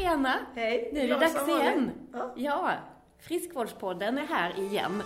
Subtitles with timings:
[0.00, 0.34] Hej Anna!
[0.54, 0.90] Hej!
[0.92, 1.90] Nu är det dags igen.
[2.12, 2.32] Ja.
[2.36, 2.72] Ja,
[3.18, 5.02] Friskvårdspodden är här igen.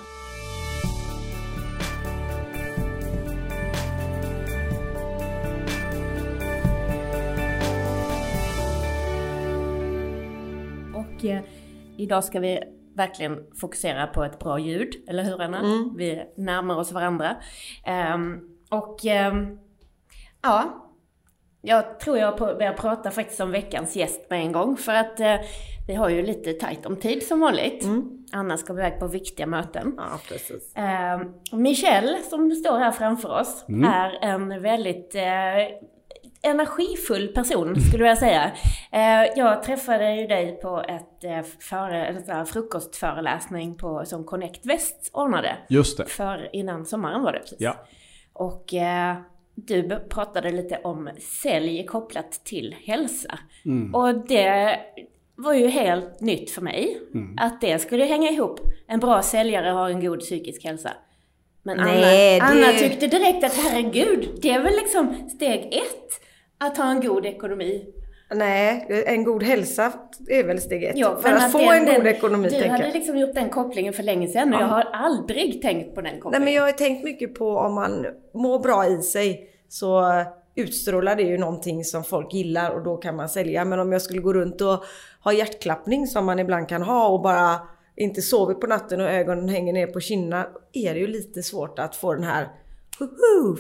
[10.95, 11.43] Och eh,
[11.97, 12.63] idag ska vi
[12.97, 15.59] verkligen fokusera på ett bra ljud, eller hur Anna?
[15.59, 15.97] Mm.
[15.97, 17.37] Vi närmar oss varandra.
[17.87, 18.41] Ehm,
[18.71, 19.59] och ehm,
[20.43, 20.84] ja,
[21.65, 24.77] jag tror jag börjar prata faktiskt om veckans gäst med en gång.
[24.77, 25.37] För att eh,
[25.87, 27.87] vi har ju lite tajt om tid som vanligt.
[28.33, 29.95] Anna ska iväg på viktiga möten.
[29.97, 30.77] Ja, precis.
[30.77, 31.21] Eh,
[31.53, 35.23] Michelle, som står här framför oss, är en väldigt eh,
[36.43, 38.53] energifull person, skulle jag säga.
[38.93, 45.11] Eh, jag träffade ju dig på ett eh, före, en frukostföreläsning på, som Connect Väst
[45.13, 45.57] ordnade.
[45.69, 46.07] Just det.
[46.07, 47.61] För, innan sommaren var det precis.
[47.61, 47.77] Ja.
[48.33, 49.17] Och eh,
[49.55, 51.11] du pratade lite om
[51.43, 53.39] sälj kopplat till hälsa.
[53.95, 54.79] Och det
[55.37, 57.01] var ju helt nytt för mig.
[57.37, 58.61] Att det skulle hänga ihop.
[58.87, 60.91] En bra säljare har en god psykisk hälsa.
[61.63, 66.21] Men Nej, Anna, det- Anna tyckte direkt att herregud, det är väl liksom steg ett.
[66.59, 67.85] Att ha en god ekonomi.
[68.31, 69.93] Nej, en god hälsa
[70.29, 70.97] är väl steg ett.
[70.97, 72.95] Ja, för men att få den- en god ekonomi, Du hade jag.
[72.95, 76.21] liksom gjort den kopplingen för länge sedan och jag har aldrig tänkt på den Nej,
[76.21, 76.45] kopplingen.
[76.45, 80.05] men jag har tänkt mycket på om man mår bra i sig så
[80.57, 83.65] utstrålar det ju någonting som folk gillar och då kan man sälja.
[83.65, 84.85] Men om jag skulle gå runt och
[85.25, 87.61] ha hjärtklappning som man ibland kan ha och bara
[87.97, 91.79] inte sover på natten och ögonen hänger ner på kinderna är det ju lite svårt
[91.79, 92.49] att få den här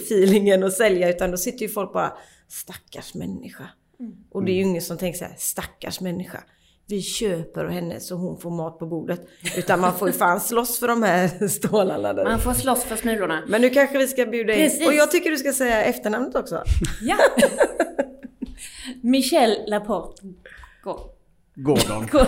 [0.09, 2.12] feelingen att sälja utan då sitter ju folk bara
[2.48, 3.65] stackars människa.
[4.31, 6.39] Och det är ju ingen som tänker så här stackars människa.
[6.87, 9.20] Vi köper henne så hon får mat på bordet.
[9.56, 12.25] Utan man får ju fan slåss för de här stålarna där.
[12.25, 13.42] Man får slåss för smulorna.
[13.48, 14.59] Men nu kanske vi ska bjuda in.
[14.61, 14.86] Precis.
[14.86, 16.62] Och jag tycker du ska säga efternamnet också.
[17.03, 17.17] Ja!
[19.03, 20.23] Michelle Laporte.
[20.83, 21.11] Gå.
[21.55, 22.08] Gordon.
[22.12, 22.19] Gå.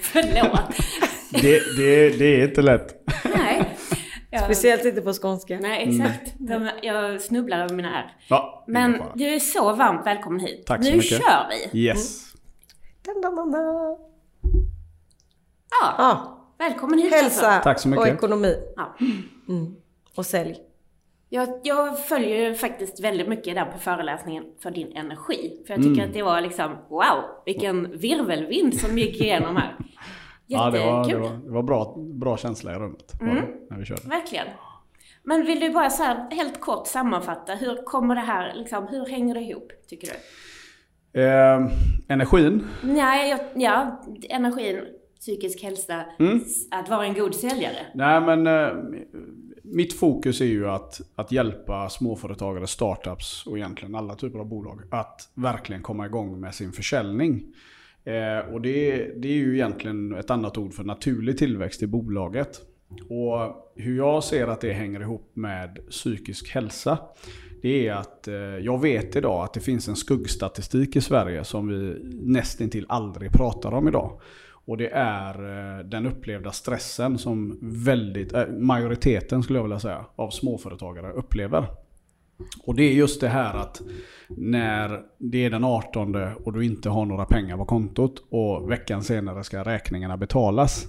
[0.00, 0.60] Förlåt.
[1.30, 2.94] Det, det, det är inte lätt.
[4.34, 5.58] Jag, Speciellt inte på skånska.
[5.60, 6.34] nej, exakt.
[6.38, 8.16] De, jag snubblar över mina R.
[8.28, 10.66] Ja, Men du är så varmt välkommen hit.
[10.66, 11.10] Tack så nu mycket.
[11.22, 11.80] kör vi!
[11.80, 12.32] Yes.
[13.02, 13.96] Da-da-da-da.
[15.70, 17.62] Ja, Ja, välkommen hit hälsa alltså.
[17.64, 18.02] Tack så mycket.
[18.02, 18.56] och ekonomi.
[18.76, 18.96] Ja.
[20.14, 20.56] Och sälj.
[21.28, 25.62] Jag, jag följer ju faktiskt väldigt mycket där på föreläsningen för din energi.
[25.66, 26.08] För jag tycker Mm.
[26.08, 29.76] att det var liksom, wow, vilken virvelvind som gick igenom här.
[30.46, 33.12] Ja, det var, det var, det var bra, bra känsla i rummet.
[33.20, 33.24] det,
[33.70, 34.08] När vi körde.
[34.08, 34.46] Verkligen.
[35.22, 39.06] Men vill du bara så här helt kort sammanfatta, hur kommer det här, liksom, hur
[39.06, 40.14] hänger det ihop, tycker du?
[41.20, 41.66] Eh,
[42.08, 42.66] energin.
[42.82, 44.80] Nej, jag, ja, energin,
[45.20, 46.40] psykisk hälsa, Mm.
[46.70, 47.86] att vara en god säljare.
[47.94, 48.72] Nej men eh,
[49.62, 54.80] mitt fokus är ju att, att hjälpa småföretagare, startups och egentligen alla typer av bolag
[54.90, 57.42] att verkligen komma igång med sin försäljning.
[58.04, 62.60] Eh, och det, det är ju egentligen ett annat ord för naturlig tillväxt i bolaget.
[63.08, 66.98] Och hur jag ser att det hänger ihop med psykisk hälsa
[67.64, 71.68] det är att eh, jag vet idag att det finns en skuggstatistik i Sverige som
[71.68, 74.20] vi nästintill aldrig pratar om idag.
[74.66, 75.34] Och det är
[75.78, 81.66] eh, den upplevda stressen som väldigt, eh, majoriteten skulle jag vilja säga, av småföretagare upplever.
[82.62, 83.82] Och det är just det här att
[84.28, 86.14] när det är den 18
[86.44, 90.86] och du inte har några pengar på kontot och veckan senare ska räkningarna betalas.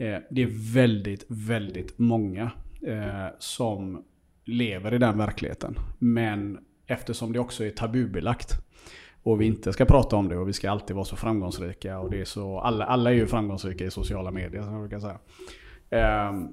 [0.00, 2.50] Eh, det är väldigt, väldigt många
[2.86, 4.02] eh, som
[4.44, 5.78] lever i den verkligheten.
[5.98, 8.52] Men eftersom det också är tabubelagt
[9.22, 12.10] och vi inte ska prata om det och vi ska alltid vara så framgångsrika och
[12.10, 15.18] det är så, alla, alla är ju framgångsrika i sociala medier som jag brukar säga.
[15.90, 16.48] Ehm,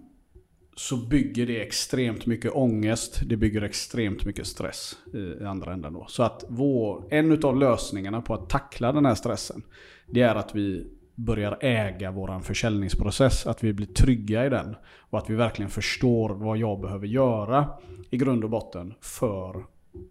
[0.75, 6.05] så bygger det extremt mycket ångest, det bygger extremt mycket stress i, andra änden då.
[6.09, 9.63] Så att vår, en av lösningarna på att tackla den här stressen,
[10.07, 15.17] det är att vi börjar äga våran försäljningsprocess, att vi blir trygga i den och
[15.17, 17.69] att vi verkligen förstår vad jag behöver göra
[18.09, 19.65] i grund och botten för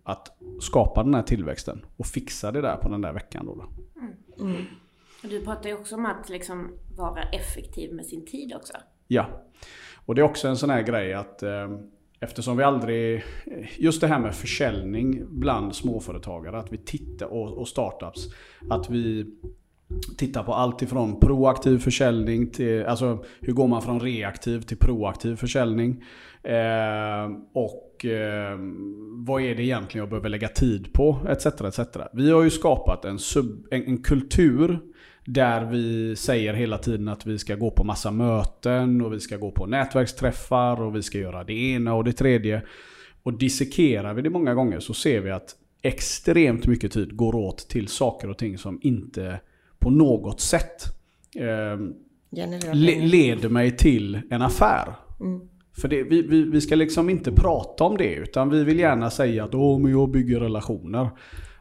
[0.05, 3.55] att skapa den här tillväxten och fixa det där på den där veckan då.
[3.55, 3.67] då.
[5.23, 8.73] Och du pratar ju också om att liksom vara effektiv med sin tid också.
[9.09, 9.27] Ja.
[10.07, 11.69] Och det är också en sån här grej att eh,
[12.21, 13.23] eftersom vi aldrig...
[13.79, 18.29] Just det här med försäljning bland småföretagare, att vi tittar, och, och startups,
[18.71, 19.27] att vi
[20.19, 25.37] tittar på allt ifrån proaktiv försäljning till, alltså hur går man från reaktiv till proaktiv
[25.37, 26.05] försäljning?
[26.43, 28.59] Eh, och eh,
[29.27, 31.19] vad är det egentligen jag behöver lägga tid på?
[31.29, 31.47] Etc.
[31.47, 31.81] etc.
[32.13, 34.81] Vi har ju skapat en, sub, en, en kultur
[35.25, 39.37] där vi säger hela tiden att vi ska gå på massa möten och vi ska
[39.37, 42.63] gå på nätverksträffar och vi ska göra det ena och det tredje.
[43.23, 47.69] Och dissekerar vi det många gånger så ser vi att extremt mycket tid går åt
[47.69, 49.41] till saker och ting som inte
[49.79, 50.83] på något sätt
[51.37, 51.79] eh,
[52.73, 54.95] le, leder mig till en affär.
[55.81, 59.11] För det, vi, vi, vi ska liksom inte prata om det utan vi vill gärna
[59.11, 61.11] säga att Åh, men jag bygger relationer.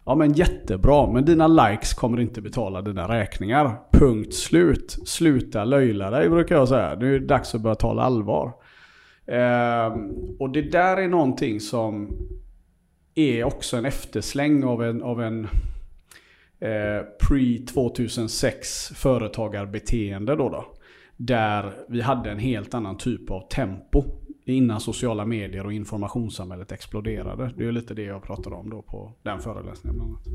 [0.06, 3.80] Ja men jättebra, men dina likes kommer inte betala dina räkningar.
[3.92, 4.98] Punkt slut.
[5.06, 6.96] Sluta löjla dig brukar jag säga.
[6.96, 8.54] Nu är det dags att börja tala allvar.
[9.26, 9.96] Eh,
[10.40, 12.18] och det där är någonting som
[13.16, 15.44] är också en eftersläng av en, av en
[16.60, 20.66] eh, pre-2006 företagarbeteende då, då.
[21.18, 24.04] Där vi hade en helt annan typ av tempo
[24.46, 27.54] innan sociala medier och informationssamhället exploderade.
[27.58, 30.26] Det är lite det jag pratade om då på den föreläsningen bland annat.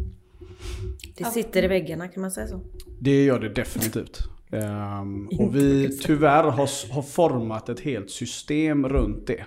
[1.16, 2.60] Det sitter i väggarna kan man säga så.
[3.00, 4.22] Det gör det definitivt.
[4.50, 9.44] Ehm, och vi tyvärr har, har format ett helt system runt det.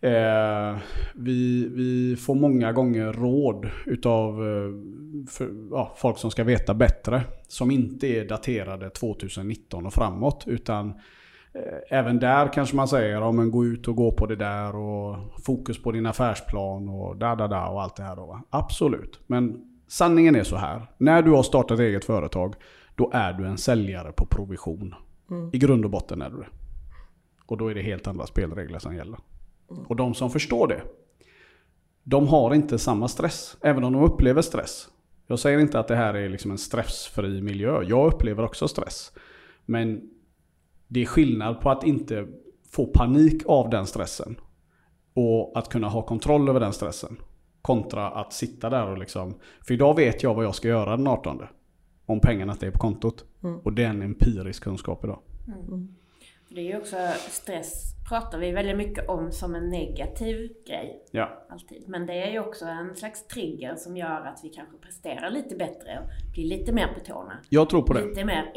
[0.00, 0.78] Eh,
[1.14, 4.70] vi, vi får många gånger råd utav eh,
[5.30, 7.22] för, ja, folk som ska veta bättre.
[7.48, 10.44] Som inte är daterade 2019 och framåt.
[10.46, 10.94] Utan
[11.88, 15.16] även där kanske man säger om man gå ut och gå på det där och
[15.46, 18.40] fokus på din affärsplan och da da da och allt det här då.
[18.50, 19.20] Absolut.
[19.26, 20.86] Men sanningen är så här.
[20.98, 22.54] När du har startat eget företag
[22.94, 24.94] då är du en säljare på provision.
[25.52, 26.48] I grund och botten är du det.
[27.46, 29.18] Och då är det helt andra spelregler som gäller.
[29.86, 30.82] Och de som förstår det,
[32.02, 33.56] de har inte samma stress.
[33.60, 34.88] Även om de upplever stress.
[35.26, 37.82] Jag säger inte att det här är liksom en stressfri miljö.
[37.82, 39.12] Jag upplever också stress.
[39.64, 40.10] Men
[40.88, 42.26] det är skillnad på att inte
[42.70, 44.40] få panik av den stressen.
[45.14, 47.16] Och att kunna ha kontroll över den stressen.
[47.62, 49.34] Kontra att sitta där och liksom...
[49.66, 51.42] För idag vet jag vad jag ska göra den 18.
[52.06, 53.24] Om pengarna inte är på kontot.
[53.64, 55.18] Och det är en empirisk kunskap idag.
[56.48, 56.96] Det är ju också
[57.30, 61.04] stress pratar vi väldigt mycket om som en negativ grej.
[61.10, 61.46] Ja.
[61.48, 61.88] Alltid.
[61.88, 65.56] Men det är ju också en slags trigger som gör att vi kanske presterar lite
[65.56, 67.38] bättre och blir lite mer på tårna.
[67.48, 68.04] Jag tror på det.
[68.04, 68.52] Lite mer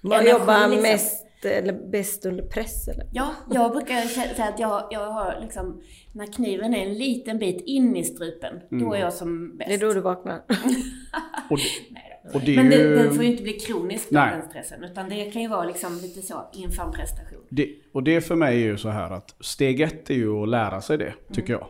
[0.00, 0.82] Man jobbar liksom.
[0.82, 3.06] mest eller bäst under press eller?
[3.12, 5.80] Ja, jag brukar säga att jag, jag har liksom,
[6.12, 9.68] när kniven är en liten bit in i strupen, då är jag som bäst.
[9.68, 10.42] Det är då du vaknar.
[11.50, 14.30] Och det, Nej och det är Men det, den får ju inte bli kronisk Nej.
[14.36, 17.40] den stressen, utan det kan ju vara liksom lite så inför en prestation.
[17.48, 20.48] Det, och det för mig är ju så här att steg ett är ju att
[20.48, 21.66] lära sig det, tycker jag.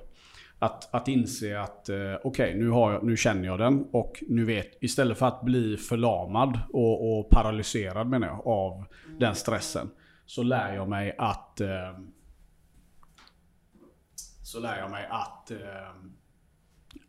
[0.58, 4.44] Att, att inse att eh, okej, nu, har jag- nu känner jag den och nu
[4.44, 8.84] vet, istället för att bli förlamad och, och paralyserad menar jag, av
[9.20, 9.90] den stressen.
[10.26, 11.98] Så lär jag mig att eh,
[14.42, 15.58] så lär jag mig att eh,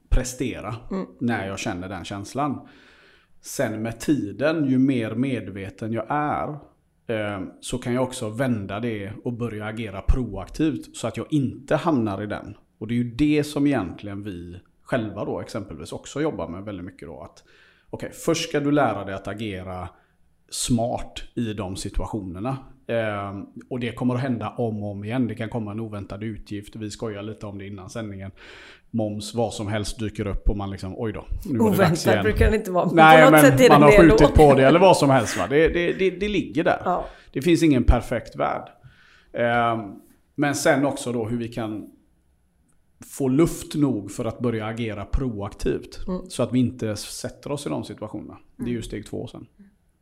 [0.09, 0.75] prestera
[1.19, 2.67] när jag känner den känslan.
[3.41, 6.49] Sen med tiden, ju mer medveten jag är,
[7.07, 11.75] eh, så kan jag också vända det och börja agera proaktivt så att jag inte
[11.75, 12.57] hamnar i den.
[12.77, 16.85] Och det är ju det som egentligen vi själva då exempelvis också jobbar med väldigt
[16.85, 17.21] mycket då.
[17.21, 17.43] Att
[17.89, 19.89] okej, först ska du lära dig att agera
[20.51, 22.57] smart i de situationerna.
[22.87, 25.27] Eh, och det kommer att hända om och om igen.
[25.27, 26.75] Det kan komma en oväntad utgift.
[26.75, 28.31] Vi skojar lite om det innan sändningen.
[28.91, 31.25] Moms, vad som helst dyker upp och man liksom oj då.
[31.45, 32.91] Nu Oväntat brukar det inte vara.
[32.91, 35.37] Nej på något sätt men är man har skjutit på det eller vad som helst
[35.37, 35.47] va.
[35.49, 36.81] Det, det, det, det ligger där.
[36.85, 37.05] Ja.
[37.31, 38.69] Det finns ingen perfekt värld.
[39.33, 39.79] Ehm,
[40.35, 41.89] men sen också då hur vi kan
[43.05, 46.07] få luft nog för att börja agera proaktivt.
[46.07, 46.21] Mm.
[46.29, 48.37] Så att vi inte sätter oss i de situationerna.
[48.57, 49.47] Det är ju steg två sen.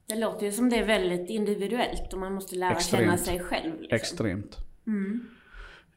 [0.09, 3.03] Det låter ju som det är väldigt individuellt och man måste lära Extremt.
[3.03, 3.71] känna sig själv.
[3.79, 3.95] Liksom.
[3.95, 4.57] Extremt.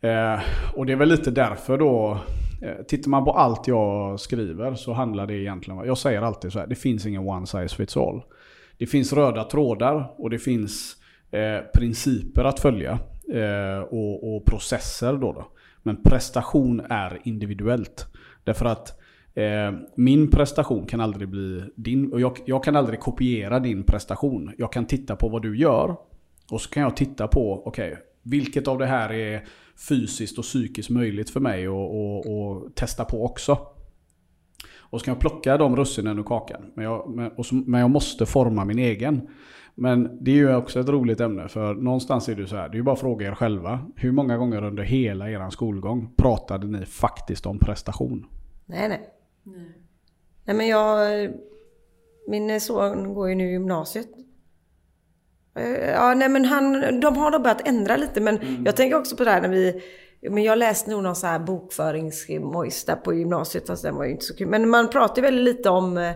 [0.00, 0.40] Eh,
[0.74, 2.18] och det är väl lite därför då.
[2.62, 6.52] Eh, tittar man på allt jag skriver så handlar det egentligen om, jag säger alltid
[6.52, 8.22] så här, det finns ingen one size fits all.
[8.78, 10.96] Det finns röda trådar och det finns
[11.30, 12.98] eh, principer att följa.
[13.32, 15.46] Eh, och, och processer då, då.
[15.82, 18.06] Men prestation är individuellt.
[18.44, 19.01] Därför att
[19.34, 22.12] eh, min prestation kan aldrig bli din.
[22.12, 24.52] Och jag, jag kan aldrig kopiera din prestation.
[24.58, 25.96] Jag kan titta på vad du gör.
[26.50, 29.44] Och så kan jag titta på, okej, vilket av det här är
[29.88, 33.58] fysiskt och psykiskt möjligt för mig att och, och testa på också.
[34.92, 36.72] Och så kan jag plocka de russinen ur kakan.
[36.74, 39.28] Men jag, men, och så, men jag måste forma min egen.
[39.74, 42.68] Men det är ju också ett roligt ämne för någonstans är det ju så här,
[42.68, 43.80] det är ju bara att fråga er själva.
[43.96, 48.26] Hur många gånger under hela er skolgång pratade ni faktiskt om prestation?
[48.66, 49.00] Nej, nej.
[50.44, 51.30] Nej men jag...
[52.28, 54.06] Min son går ju nu i gymnasiet.
[55.58, 59.16] Eh, Ja, nej men han, de har nog börjat ändra lite men jag tänker också
[59.16, 59.82] på det här när vi...
[60.30, 64.10] Men jag läste nog någon så här bokföringsmojs där på gymnasiet fast den var ju
[64.10, 64.48] inte så kul.
[64.48, 66.10] Men man pratar ju väldigt lite om eh,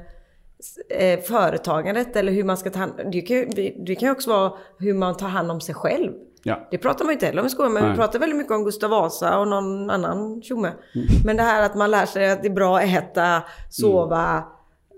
[0.89, 4.31] eh, företagandet eller hur man ska ta hand det kan, ju- det kan ju också
[4.31, 6.13] vara hur man tar hand om sig själv.
[6.47, 6.69] Ja.
[6.71, 7.93] Det pratar man ju inte heller om i skolan, men Nej.
[7.93, 10.73] vi pratar väldigt mycket om Gustav Vasa och någon annan tjomme.
[11.25, 14.45] Men det här att man lär sig att det är bra att äta, sova,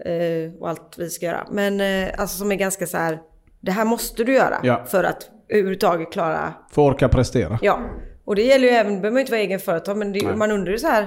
[0.04, 1.46] eh, och allt vi ska göra.
[1.50, 3.20] Men eh, alltså som är ganska så här,
[3.60, 4.84] det här måste du göra Ja.
[4.84, 7.58] för att överhuvudtaget klara För att orka prestera.
[7.62, 7.80] Ja,
[8.24, 10.72] och det gäller ju även, behöver man inte vara egen företag, men det, man undrar
[10.72, 11.06] ju så här.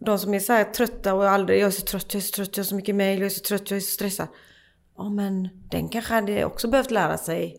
[0.00, 2.32] De som är så här trötta och aldrig, jag är så trött, jag är så
[2.32, 4.26] trött, jag har så mycket mail, jag är så trött, jag är så stressad.
[4.96, 7.56] Ja men den kanske hade också behövt lära sig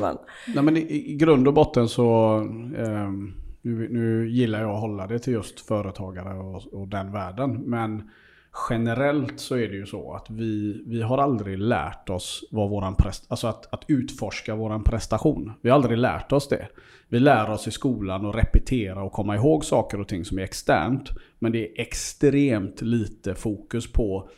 [0.00, 0.18] man,
[0.54, 2.36] Nej, men i, i grund och botten så,
[2.76, 3.10] eh,
[3.62, 7.52] nu, nu gillar jag att hålla det till just företagare och, och den världen.
[7.52, 8.10] Men
[8.70, 12.94] generellt så är det ju så att vi, vi har aldrig lärt oss vad våran
[12.94, 15.52] prest, alltså att, att utforska våran prestation.
[15.60, 16.68] Vi har aldrig lärt oss det.
[17.08, 20.42] Vi lär oss i skolan att repetera och komma ihåg saker och ting som är
[20.42, 21.10] externt.
[21.38, 24.28] Men det är extremt lite fokus på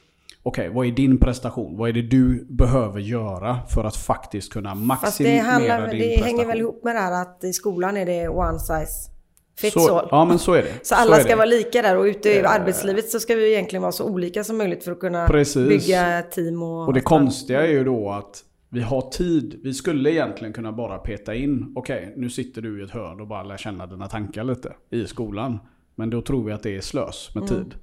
[0.42, 1.76] Okej, vad är din prestation?
[1.76, 6.04] Vad är det du behöver göra för att faktiskt kunna maximera det, handlar, din det
[6.06, 6.24] prestation?
[6.26, 9.10] hänger väl ihop med det här att i skolan är det one size
[9.58, 10.08] fits Så, all.
[10.10, 10.86] ja men så är det.
[10.86, 11.34] Så alla ska det.
[11.36, 12.50] vara lika där och ute i Eh.
[12.50, 15.68] arbetslivet så ska vi egentligen vara så olika som möjligt för att kunna Precis.
[15.86, 16.86] bygga team och...
[16.86, 19.60] Och det konstiga är ju då att vi har tid.
[19.64, 21.72] Vi skulle egentligen kunna bara peta in.
[21.76, 25.06] Okej, nu sitter du i ett hörn och bara lär känna dina tankar lite i
[25.06, 25.58] skolan.
[25.94, 27.74] Men då tror vi att det är slös med tid.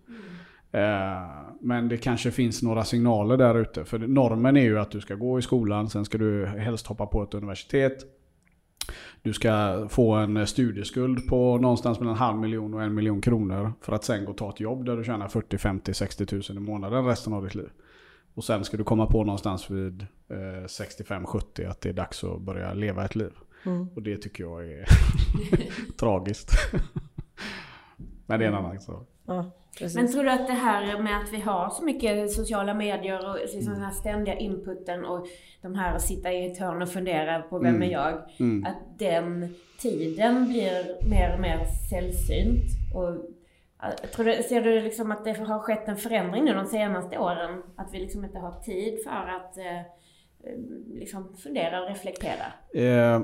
[0.71, 1.29] Eh,
[1.62, 3.86] men det kanske finns några signaler där ute.
[3.86, 7.05] För normen är ju att du ska gå i skolan, sen ska du helst hoppa
[7.05, 8.05] på ett universitet.
[9.21, 13.74] Du ska få en studieskuld på någonstans mellan en halv miljon och en miljon kronor.
[13.81, 16.57] För att sen gå och ta ett jobb där du tjänar 40, 50, 60 tusen
[16.57, 17.69] i månaden resten av ditt liv.
[18.33, 22.41] Och sen ska du komma på någonstans vid eh, 65-70 att det är dags att
[22.41, 23.31] börja leva ett liv.
[23.95, 24.86] Och det tycker jag är
[26.00, 26.51] tragiskt.
[28.25, 29.07] Men det är en annan sak.
[29.25, 29.96] Ja, precis.
[29.96, 33.38] Men tror du att det här med att vi har så mycket sociala medier och
[33.39, 35.27] liksom den här ständiga inputen och
[35.62, 38.13] de här att sitta i ett hörn och fundera på vem är jag?
[38.65, 42.65] Att den tiden blir mer och mer sällsynt.
[42.93, 43.10] Och,
[43.84, 47.17] äh, tror du, ser du liksom att det har skett en förändring nu de senaste
[47.17, 47.62] åren?
[47.75, 49.81] Att vi liksom inte har tid för att eh,
[50.93, 52.46] liksom fundera och reflektera?
[52.74, 53.22] Eh,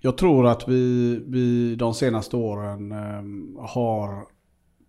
[0.00, 4.26] jag tror att vi, vi de senaste åren eh, har,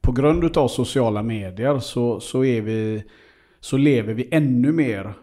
[0.02, 3.04] på grund utav sociala medier så, så, är vi,
[3.60, 5.14] så lever vi ännu mer.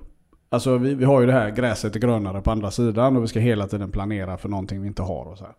[0.49, 3.27] Alltså vi, vi har ju det här gräset är grönare på andra sidan och vi
[3.27, 5.25] ska hela tiden planera för någonting vi inte har.
[5.25, 5.55] Och så här.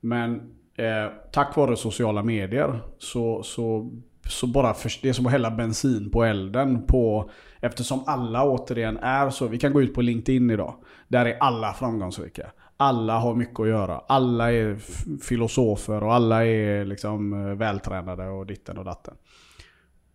[0.00, 0.34] Men
[0.76, 3.90] eh, tack vare sociala medier så, så,
[4.28, 8.96] så bara för, det är som att hälla bensin på elden på Eftersom alla återigen
[8.96, 9.46] är så.
[9.46, 10.74] Vi kan gå ut på LinkedIn idag.
[11.08, 12.50] Där är alla framgångsrika.
[12.80, 14.02] Alla har mycket att göra.
[14.06, 14.76] Alla är
[15.22, 19.14] filosofer och alla är liksom eh, vältränade och ditten och datten.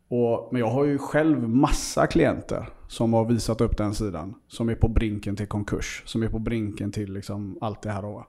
[0.08, 4.36] Och, men jag har ju själv massa klienter som har visat upp den sidan.
[4.48, 6.03] Som är på brinken till konkurs.
[6.05, 8.05] Som är på brinken till liksom allt det här.
[8.05, 8.25] Och,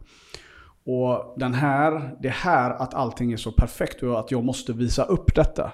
[0.85, 5.05] och den här, det här att allting är så perfekt och att jag måste visa
[5.05, 5.73] upp detta.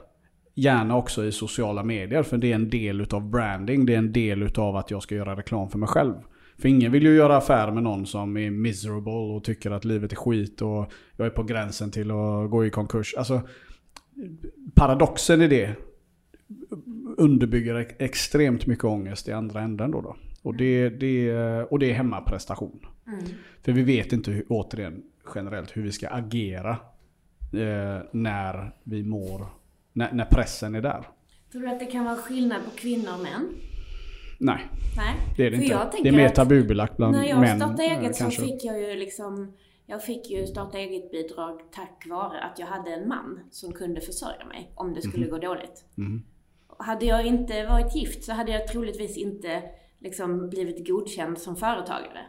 [0.54, 3.86] Gärna också i sociala medier för det är en del utav branding.
[3.86, 6.14] Det är en del utav att jag ska göra reklam för mig själv.
[6.60, 10.12] För ingen vill ju göra affär med någon som är miserable och tycker att livet
[10.12, 13.14] är skit och jag är på gränsen till att gå i konkurs.
[13.14, 13.40] Alltså
[14.74, 15.74] paradoxen i det
[17.16, 20.00] underbygger ex- extremt mycket ångest i andra änden då.
[20.00, 20.16] då.
[20.42, 22.86] Och, det, det, och det är hemmaprestation.
[23.62, 25.02] För vi vet inte återigen
[25.34, 26.70] generellt hur vi ska agera
[27.52, 29.46] eh, när vi mår,
[29.92, 31.06] när, när pressen är där.
[31.52, 33.48] Tror du att det kan vara skillnad på kvinnor och män?
[34.40, 34.66] Nej,
[34.96, 35.14] Nej.
[35.36, 35.74] det är det För inte.
[35.74, 37.56] jag Det är mer tabubelagt bland När jag män.
[37.58, 39.52] startade eh, eget så fick jag ju liksom
[39.86, 44.00] jag fick ju starta eget bidrag tack vare att jag hade en man som kunde
[44.00, 45.30] försörja mig om det skulle Mhm.
[45.30, 45.84] gå dåligt.
[46.78, 49.62] Hade jag inte varit gift så hade jag troligtvis inte
[49.98, 52.20] liksom blivit godkänd som företagare.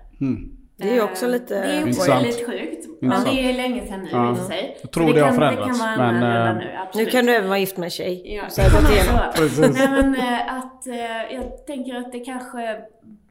[0.81, 1.61] Det är ju också Eh, lite...
[1.61, 2.87] Det är också väldigt sjukt.
[3.01, 3.35] Men Intressant.
[3.35, 4.33] det är länge sedan nu Ja.
[4.33, 4.77] i sig.
[4.81, 7.25] Jag tror Så det har kan, förändrats, Det kan vara men, eh, nu, Nu kan
[7.25, 8.35] du även vara gift med en tjej.
[8.35, 9.73] Ja, Så det kan man.
[9.73, 10.83] Nej, men eh, att
[11.31, 12.77] jag tänker att det kanske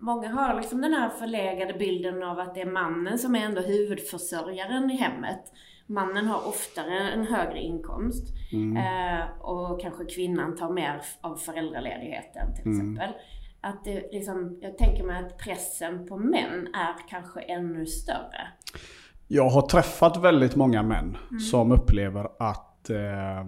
[0.03, 3.61] Många har liksom den här förlegade bilden av att det är mannen som är ändå
[3.61, 5.41] huvudförsörjaren i hemmet.
[5.87, 8.25] Mannen har oftare en högre inkomst.
[8.53, 13.11] Eh, och kanske kvinnan tar mer av föräldraledigheten till exempel.
[13.61, 18.49] Att det liksom, jag tänker mig att pressen på män är kanske ännu större.
[19.29, 21.41] Jag har träffat väldigt många män Mm.
[21.41, 23.47] som upplever att eh,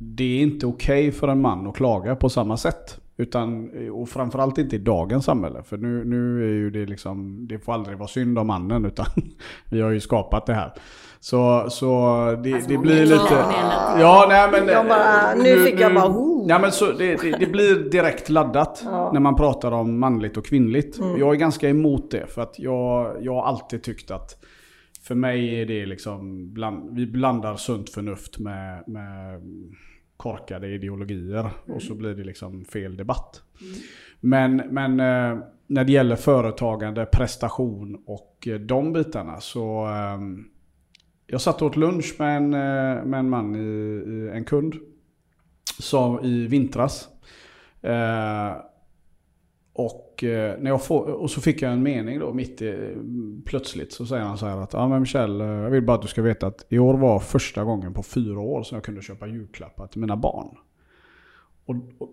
[0.00, 3.00] det är inte okej för en man att klaga på samma sätt.
[3.16, 5.62] Utan, och framförallt inte i dagens samhälle.
[5.62, 9.06] För nu, nu är ju det liksom, det får aldrig vara synd om mannen utan
[9.70, 10.72] vi har ju skapat det här.
[11.20, 11.86] Så, så
[12.44, 13.34] det, Alltså, det blir lite...
[14.00, 14.66] Ja, nej men...
[14.68, 16.37] Jag bara- nu fick jag bara, oh.
[16.48, 20.46] Ja men så det, det, det blir direkt laddat när man pratar om manligt och
[20.46, 20.98] kvinnligt.
[20.98, 21.18] Mm.
[21.18, 24.44] Jag är ganska emot det för att jag, jag har alltid tyckt att
[25.02, 29.42] för mig är det liksom, bland, vi blandar sunt förnuft med, med
[30.16, 33.42] korkade ideologier och så blir det liksom fel debatt.
[34.20, 40.18] Men, men eh, när det gäller företagande, prestation och eh, de bitarna så eh,
[41.26, 42.50] jag satt åt lunch med en,
[43.10, 44.74] med en man, i, i, en kund,
[45.78, 47.08] som i vintras.
[47.82, 48.52] Eh,
[49.72, 52.96] och, eh, när jag får, och så fick jag en mening då mitt i,
[53.46, 56.02] plötsligt så säger han så här att ja men Michel, eh, jag vill bara att
[56.02, 59.02] du ska veta att i år var första gången på fyra år som jag kunde
[59.02, 60.48] köpa julklappar till mina barn.
[61.64, 62.08] Och, och,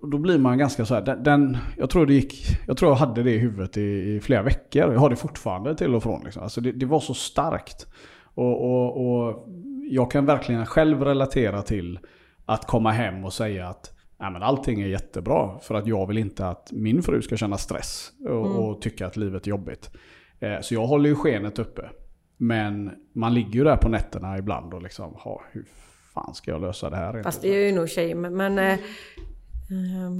[0.00, 2.90] och då blir man ganska så här, den, den, jag, tror det gick, jag tror
[2.90, 4.92] jag hade det i huvudet i, i flera veckor.
[4.92, 6.24] Jag har det fortfarande till och från.
[6.24, 6.42] Liksom.
[6.42, 7.86] Alltså det, det var så starkt.
[8.22, 9.48] Och, och, och
[9.90, 11.98] jag kan verkligen själv relatera till
[12.46, 16.18] att komma hem och säga att Nej, men allting är jättebra för att jag vill
[16.18, 18.56] inte att min fru ska känna stress och, mm.
[18.56, 19.90] och tycka att livet är jobbigt.
[20.40, 21.82] Eh, så jag håller ju skenet uppe.
[22.36, 25.64] Men man ligger ju där på nätterna ibland och liksom, ha, hur
[26.14, 27.22] fan ska jag lösa det här?
[27.22, 28.36] Fast det är ju nog tjej, men...
[28.36, 28.78] men eh,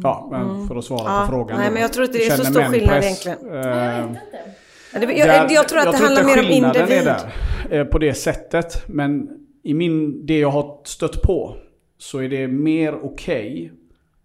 [0.02, 0.68] ja, men mm.
[0.68, 1.58] för att svara ja, på frågan.
[1.58, 3.38] Nej, men jag tror inte det är så stor skillnad egentligen.
[3.48, 4.16] Eh,
[4.92, 6.98] jag, jag, jag, tror att det handlar mer om individ.
[6.98, 8.84] Är där, eh, på det sättet.
[8.86, 9.28] Men
[9.62, 11.56] i min, det jag har stött på
[12.04, 13.70] så är det mer okej okay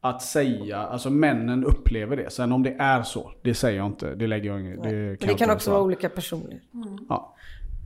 [0.01, 2.29] att säga, alltså männen upplever det.
[2.29, 4.15] Sen om det är så, det säger jag inte.
[4.15, 4.83] Det lägger jag inget.
[4.83, 6.61] Det kan, det kan också vara olika personer.
[6.73, 7.05] Mm.
[7.09, 7.35] Ja.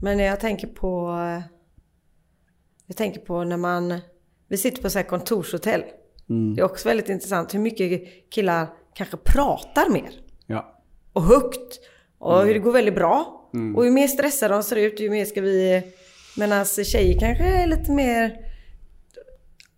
[0.03, 1.17] Men jag tänker på...
[2.87, 3.99] Jag tänker på när man...
[4.47, 5.83] Vi sitter på så här kontorshotell.
[6.29, 6.55] Mm.
[6.55, 10.11] Det är också väldigt intressant hur mycket killar kanske pratar mer.
[10.47, 10.81] Ja.
[11.13, 11.79] Och högt.
[12.17, 12.47] Och mm.
[12.47, 13.49] hur det går väldigt bra.
[13.53, 13.75] Mm.
[13.75, 15.83] Och ju mer stressade de ser ut, ju mer ska vi...
[16.37, 18.52] Medan tjejer kanske är lite mer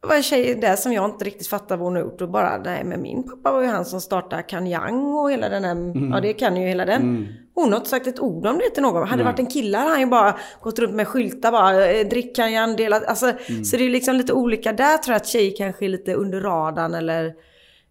[0.06, 2.30] det var en tjej där som jag inte riktigt fattar vad hon har gjort och
[2.30, 5.72] bara, nej men min pappa var ju han som startade Kanyang och hela den här,
[5.72, 6.12] mm.
[6.12, 7.02] ja det kan ju hela den.
[7.02, 7.28] Mm.
[7.56, 9.08] Hon har inte sagt ett ord om det till någon.
[9.08, 12.08] Hade det varit en kille hade han ju bara gått runt med skyltar bara, eh,
[12.08, 13.26] drick Kanyang, dela, alltså.
[13.26, 13.66] Mm.
[13.66, 14.74] Så det är liksom lite olika.
[14.74, 17.34] Där tror jag att tjejer kanske är lite under radarn eller,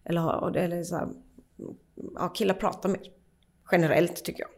[0.05, 1.07] eller, eller så här,
[2.15, 3.01] ja killar pratar mer.
[3.71, 4.49] Generellt tycker jag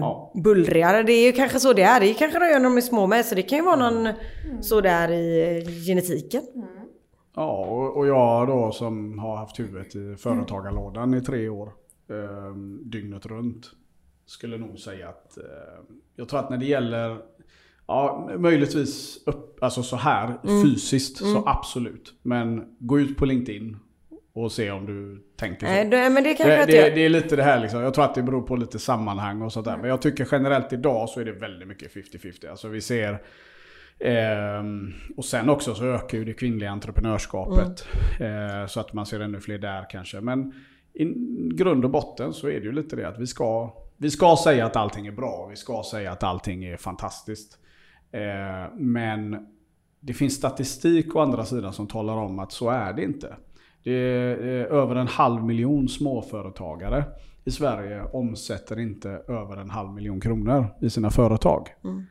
[0.00, 1.02] ja, bullrigare.
[1.02, 2.00] Det är ju kanske så det är.
[2.00, 3.24] Det är kanske de gör när de är små med.
[3.24, 4.62] Så det kan ju vara någon mm.
[4.62, 6.42] så där i genetiken.
[6.54, 6.68] Mm.
[7.34, 11.72] Ja, och jag då som har haft huvudet i företagarlådan i tre år.
[12.10, 13.70] Eh, dygnet runt.
[14.26, 15.44] Skulle nog säga att eh,
[16.16, 17.18] jag tror att när det gäller
[17.90, 20.62] Ja, möjligtvis upp, alltså så här mm.
[20.62, 21.34] fysiskt mm.
[21.34, 22.14] så absolut.
[22.22, 23.76] Men gå ut på LinkedIn
[24.42, 25.72] och se om du tänker så.
[25.72, 27.80] Nej, det, men det, kanske det, det, det är lite det här liksom.
[27.80, 29.76] Jag tror att det beror på lite sammanhang och sånt där.
[29.76, 32.50] Men jag tycker generellt idag så är det väldigt mycket 50-50.
[32.50, 33.12] Alltså vi ser
[33.98, 34.62] eh,
[35.16, 37.86] och sen också så ökar ju det kvinnliga entreprenörskapet.
[38.20, 38.60] Mm.
[38.60, 40.20] Eh, så att man ser ännu fler där kanske.
[40.20, 40.52] Men
[40.94, 41.04] i
[41.54, 44.66] grund och botten så är det ju lite det att vi ska, vi ska säga
[44.66, 45.46] att allting är bra.
[45.50, 47.58] Vi ska säga att allting är fantastiskt.
[48.12, 49.46] Eh, men
[50.00, 53.36] det finns statistik å andra sidan som talar om att så är det inte.
[53.82, 57.04] Det är över en halv miljon småföretagare
[57.48, 61.68] i Sverige omsätter inte över en halv miljon kronor i sina företag.
[61.84, 62.04] Mm.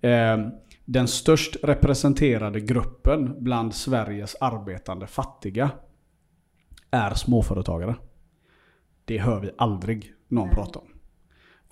[0.00, 0.52] Eh,
[0.84, 5.70] den störst representerade gruppen bland Sveriges arbetande fattiga
[6.90, 7.96] är småföretagare.
[9.04, 10.88] Det hör vi aldrig någon prata om.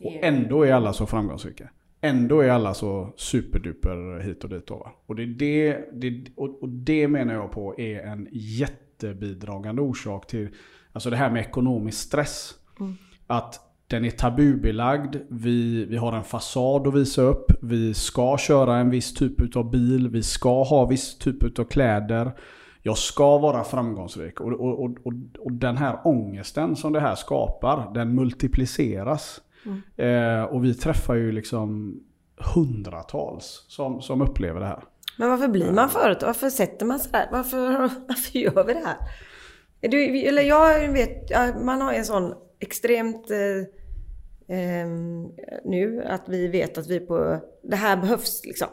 [0.00, 1.70] Och ändå är alla så framgångsrika.
[2.00, 4.70] Ändå är alla så superduper hit och dit.
[5.06, 10.26] Och, det, är det, det, och det menar jag på är en jätte jättebidragande orsak
[10.26, 10.48] till
[10.92, 12.54] alltså det här med ekonomisk stress.
[12.80, 12.96] Mm.
[13.26, 18.76] Att den är tabubelagd, vi, vi har en fasad att visa upp, vi ska köra
[18.76, 22.32] en viss typ av bil, vi ska ha viss typ av kläder.
[22.82, 24.40] Jag ska vara framgångsrik.
[24.40, 29.40] Och, och, och, och, den här ångesten som det här skapar, den multipliceras.
[29.64, 29.82] Mm.
[29.96, 32.00] Eh, och vi träffar ju liksom
[32.54, 34.82] hundratals som, som upplever det här.
[35.18, 36.26] Men varför blir man företag?
[36.26, 37.28] Varför sätter man sig där?
[37.32, 37.70] Varför,
[38.08, 38.96] varför gör vi det här?
[39.80, 41.30] Du, eller jag vet,
[41.64, 44.86] man har en sån extremt eh, eh,
[45.64, 48.68] nu att vi vet att vi på, det här behövs liksom.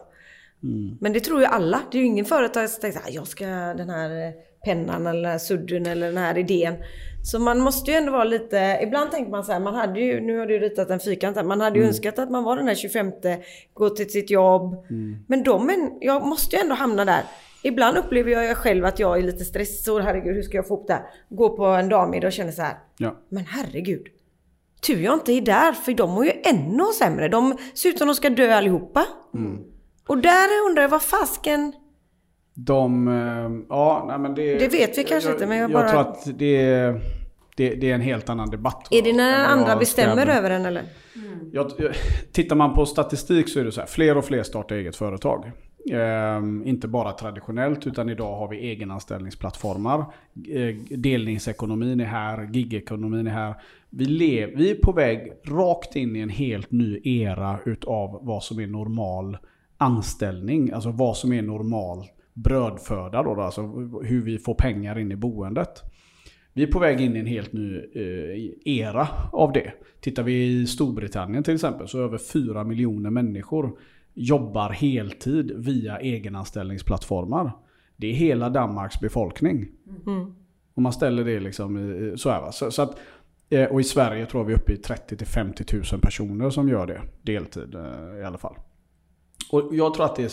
[0.63, 0.97] Mm.
[1.01, 1.81] Men det tror ju alla.
[1.91, 5.31] Det är ju ingen företag som tänker att jag ska den här pennan eller den
[5.31, 6.75] här sudden eller den här idén.
[7.23, 10.21] Så man måste ju ändå vara lite, ibland tänker man så här, man hade ju,
[10.21, 11.89] nu har du ritat en fyrkant här, man hade ju mm.
[11.89, 13.11] önskat att man var den här 25,
[13.73, 14.85] gå till sitt jobb.
[14.89, 15.17] Mm.
[15.27, 15.71] Men de,
[16.01, 17.23] jag måste ju ändå hamna där.
[17.63, 20.87] Ibland upplever jag själv att jag är lite stressad, herregud hur ska jag få upp
[20.87, 21.03] det här?
[21.29, 23.15] Gå på en dammiddag och känner så här, ja.
[23.29, 24.07] men herregud.
[24.81, 27.27] Tur jag inte är där, för de mår ju ännu sämre.
[27.27, 29.05] De ser ut som de ska dö allihopa.
[29.33, 29.63] Mm.
[30.07, 31.73] Och där undrar jag, vad fasken
[32.53, 34.59] de, eh, ja, nej men det...
[34.59, 35.83] Det vet vi kanske jag, inte men jag, jag bara...
[35.83, 37.01] Jag tror att det är,
[37.55, 38.87] det, det är en helt annan debatt.
[38.91, 40.83] Är det när andra bestämmer över en eller?
[41.15, 41.49] Mm.
[41.53, 41.71] Jag,
[42.31, 45.51] tittar man på statistik så är det så här, fler och fler startar eget företag.
[45.91, 49.99] Eh, inte bara traditionellt utan idag har vi egenanställningsplattformar.
[50.49, 53.55] Eh, delningsekonomin är här, gigekonomin är här.
[53.89, 58.43] Vi, lev, vi är på väg rakt in i en helt ny era utav vad
[58.43, 59.37] som är normal
[59.77, 60.71] anställning.
[60.71, 63.61] Alltså vad som är normal brödföda då, alltså
[64.03, 65.83] hur vi får pengar in i boendet.
[66.53, 69.73] Vi är på väg in i en helt ny eh, era av det.
[69.99, 73.77] Tittar vi i Storbritannien till exempel så över 4 miljoner människor
[74.13, 77.51] jobbar heltid via egenanställningsplattformar.
[77.97, 79.67] Det är hela Danmarks befolkning.
[80.05, 80.35] Mm.
[80.73, 82.51] Om man ställer det liksom så här.
[82.51, 82.99] Så, så att,
[83.49, 86.87] eh, och i Sverige tror vi är uppe i 30 50 000 personer som gör
[86.87, 88.55] det deltid eh, i alla fall.
[89.53, 90.31] Och jag tror att det är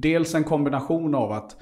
[0.00, 1.56] dels en kombination av att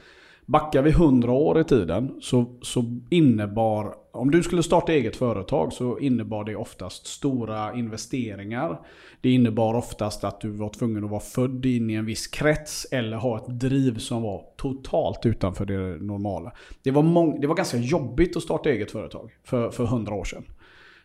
[0.50, 5.72] Backar vi 100 år i tiden så, så innebar, om du skulle starta eget företag
[5.72, 8.80] så innebar det oftast stora investeringar.
[9.20, 12.86] Det innebar oftast att du var tvungen att vara född in i en viss krets
[12.90, 16.52] eller ha ett driv som var totalt utanför det normala.
[16.82, 20.24] Det var, mång, det var ganska jobbigt att starta eget företag för, för 100 år
[20.24, 20.44] sedan.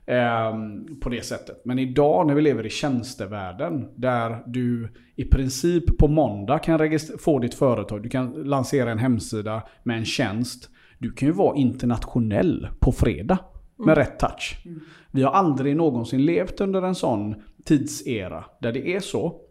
[0.07, 1.61] Ehm, på det sättet.
[1.65, 7.39] Men idag när vi lever i tjänstevärlden där du i princip på måndag kan få
[7.39, 8.03] ditt företag.
[8.03, 10.69] Du kan lansera en hemsida med en tjänst.
[10.97, 13.37] Du kan ju vara internationell på fredag
[13.77, 13.95] med mm.
[13.95, 14.61] rätt touch.
[14.65, 14.79] Mm.
[15.11, 19.41] Vi har aldrig någonsin levt under en sån tidsera där det är så.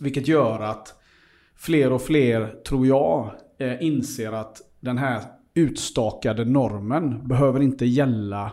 [0.00, 0.94] Vilket gör att
[1.56, 5.20] fler och fler, tror jag, eh, inser att den här
[5.54, 8.52] utstakade normen behöver inte gälla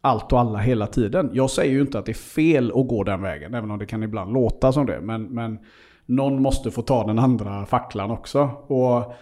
[0.00, 1.30] allt och alla hela tiden.
[1.32, 3.86] Jag säger ju inte att det är fel att gå den vägen, även om det
[3.86, 5.00] kan ibland låta som det.
[5.00, 5.58] Men, men
[6.06, 8.50] någon måste få ta den andra facklan också.
[8.66, 9.14] Och,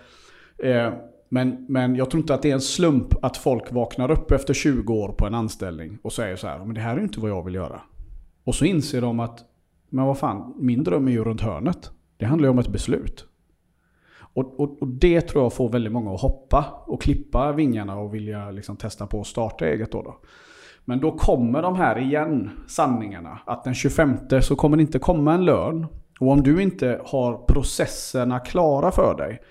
[0.67, 0.93] eh,
[1.29, 4.55] men, men jag tror inte att det är en slump att folk vaknar upp efter
[4.55, 7.31] 20 år på en anställning och säger så här, men det här är inte vad
[7.31, 7.81] jag vill göra.
[8.45, 9.45] Och så inser de att,
[9.89, 11.91] men vad fan, min dröm är ju runt hörnet.
[12.17, 13.27] Det handlar ju om ett beslut.
[14.35, 18.15] Och, och, och, det tror jag får väldigt många att hoppa och klippa vingarna och
[18.15, 20.03] vilja liksom testa på att starta eget då.
[20.03, 20.17] då.
[20.85, 23.39] Men då kommer de här igen, sanningarna.
[23.47, 25.87] Att den 25 så kommer det inte komma en lön.
[26.21, 29.43] Och om du inte har processerna klara för dig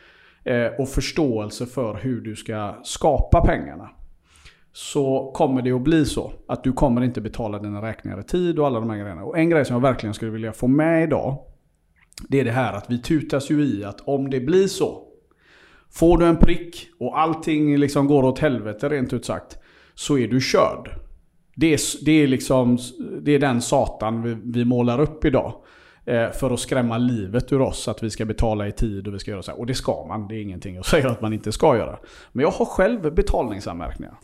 [0.44, 3.90] eh, och förståelse för hur du ska skapa pengarna.
[4.74, 8.60] Så kommer det att bli så att du kommer inte betala dina räkningar i tid
[8.60, 9.24] och alla de här grejerna.
[9.24, 11.38] Och en grej som jag verkligen skulle vilja få med idag.
[12.30, 15.08] Det är det här att vi tutas ju i att om det blir så.
[15.90, 19.58] Får du en prick och allting liksom går åt helvete rent ut sagt.
[19.94, 21.03] Så är du körd.
[21.56, 22.78] Det är, det är, liksom,
[23.22, 25.54] det är den satan vi, vi målar upp idag.
[26.06, 29.20] Eh, för att skrämma livet ur oss, att vi ska betala i tid och vi
[29.20, 29.60] ska göra så här.
[29.60, 32.00] Och det ska man, det är ingenting jag säger att man inte ska göra.
[32.32, 34.16] Men jag har själv betalningsanmärkningar.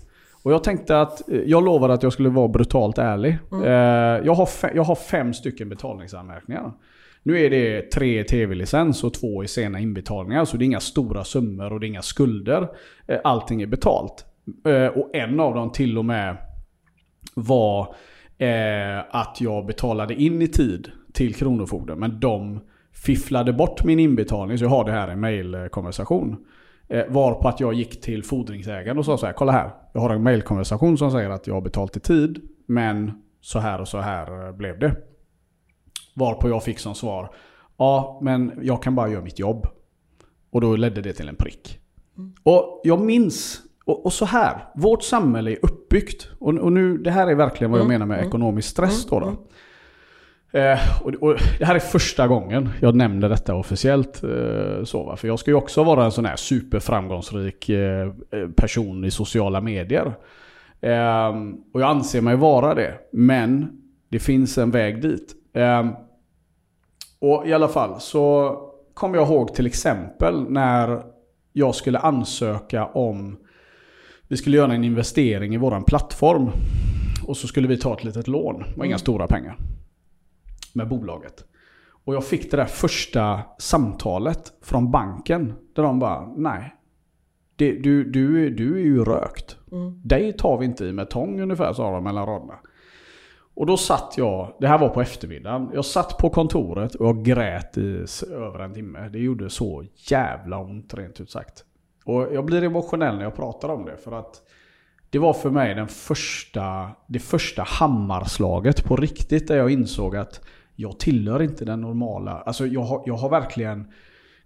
[0.44, 3.38] Och jag tänkte att, eh, jag lovade att jag skulle vara brutalt ärlig.
[3.52, 3.64] Mm.
[3.64, 6.72] Eh, jag, har fem, jag har fem stycken betalningsanmärkningar.
[7.24, 10.46] Nu är det tre tv-licens och två i sena inbetalningar.
[10.46, 12.68] Så det är inga stora summor och det är inga skulder.
[13.08, 14.26] Eh, allting är betalt.
[14.68, 16.38] Eh, och en av dem till och med
[17.42, 17.96] var
[18.38, 22.00] eh, att jag betalade in i tid till Kronofogden.
[22.00, 22.60] Men de
[22.94, 24.58] fifflade bort min inbetalning.
[24.58, 26.46] Så jag har det här i en mailkonversation.
[26.88, 29.34] Eh, var på att jag gick till fordringsägaren och sa så här.
[29.34, 29.72] Kolla här.
[29.94, 32.42] Jag har en mailkonversation som säger att jag har betalt i tid.
[32.66, 34.96] Men så här och så här eh, blev det.
[36.16, 37.34] Varpå jag fick som svar.
[37.78, 39.68] Ja, men jag kan bara göra mitt jobb.
[40.52, 41.80] Och då ledde det till en prick.
[42.18, 42.34] Mm.
[42.44, 46.30] Och jag minns och, och, så här, vårt samhälle är uppbyggt.
[46.40, 47.94] Och, och, nu, det här är verkligen vad jag mm.
[47.94, 48.28] menar med mm.
[48.28, 49.06] ekonomisk stress.
[49.06, 49.26] Då, då.
[49.26, 49.38] Mm.
[50.52, 54.24] Eh, och, och, det här är första gången jag nämner detta officiellt.
[54.24, 55.16] Eh, så, va?
[55.16, 58.10] För jag ska ju också vara en sån här superframgångsrik eh,
[58.56, 60.14] person i sociala medier.
[60.82, 61.30] Eh,
[61.74, 62.94] och jag anser mig vara det.
[63.12, 65.36] Men det finns en väg dit.
[65.54, 65.90] Eh,
[67.20, 68.56] och i alla fall så
[68.94, 71.02] kommer jag ihåg till exempel när
[71.54, 73.38] jag skulle ansöka om
[74.30, 76.50] vi skulle göra en investering i våran plattform.
[77.28, 78.60] Och så skulle vi ta ett litet lån.
[78.60, 79.00] Det var inga mm.
[79.00, 79.58] stora pengar.
[80.74, 81.46] Med bolaget.
[82.06, 85.54] Och jag fick det där första samtalet från banken.
[85.76, 86.76] Där de bara, nej.
[87.56, 89.58] Det, du, du, du är ju rökt.
[89.72, 90.02] Mm.
[90.04, 92.60] Dig tar vi inte i med tång ungefär, sa de mellan raderna.
[93.54, 97.26] Och då satt jag, det här var på eftermiddagen, jag satt på kontoret och jag
[97.26, 99.10] grät i över en timme.
[99.10, 101.66] Det gjorde så jävla ont rent ut sagt.
[102.10, 103.98] Och jag blir emotionell när jag pratar om det.
[103.98, 104.42] För att
[105.10, 109.48] det var för mig den första, det första hammarslaget på riktigt.
[109.48, 110.42] Där jag insåg att
[110.76, 112.32] jag tillhör inte den normala.
[112.32, 113.88] Alltså jag har, jag har verkligen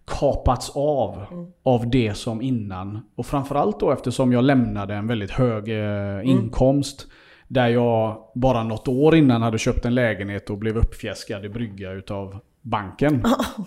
[0.05, 1.51] kapats av mm.
[1.63, 3.01] av det som innan.
[3.15, 6.27] Och framförallt då eftersom jag lämnade en väldigt hög eh, mm.
[6.27, 7.07] inkomst.
[7.47, 11.91] Där jag bara något år innan hade köpt en lägenhet och blev uppfjäskad i brygga
[11.91, 13.23] utav banken.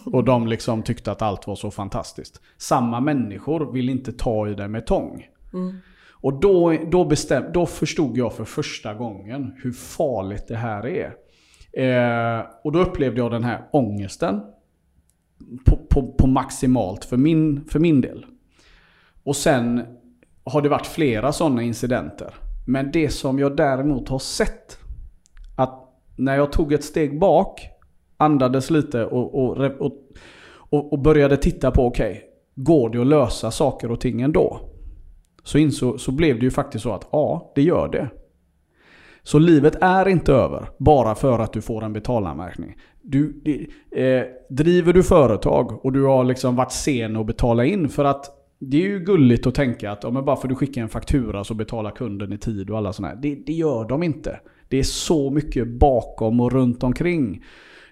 [0.06, 2.40] Och de liksom tyckte att allt var så fantastiskt.
[2.56, 5.26] Samma människor vill inte ta i det med tång.
[6.26, 11.14] Och då, då, bestäm, då förstod jag för första gången hur farligt det här är.
[11.72, 14.40] Eh, och då upplevde jag den här ångesten
[15.64, 18.26] på, på, på, maximalt för min, för min del.
[19.24, 19.82] Och sen
[20.44, 22.34] har det varit flera sådana incidenter.
[22.66, 24.78] Men det som jag däremot har sett,
[25.56, 25.82] att
[26.16, 27.68] när jag tog ett steg bak,
[28.16, 29.70] andades lite och, och,
[30.70, 32.22] och, och började titta på, okej, okay,
[32.54, 34.60] går det att lösa saker och ting ändå?
[35.42, 38.08] Så, inså, så blev det ju faktiskt så att ja, det gör det.
[39.22, 42.76] Så livet är inte över bara för att du får en betalanmärkning.
[43.02, 43.42] Du,
[43.96, 48.26] eh, driver du företag och du har liksom varit sen att betala in för att
[48.58, 50.88] det är ju gulligt att tänka att ja, men bara för att du skickar en
[50.88, 53.22] faktura så betalar kunden i tid och alla sådana här.
[53.22, 54.40] Det, det gör de inte.
[54.68, 57.44] Det är så mycket bakom och runt omkring.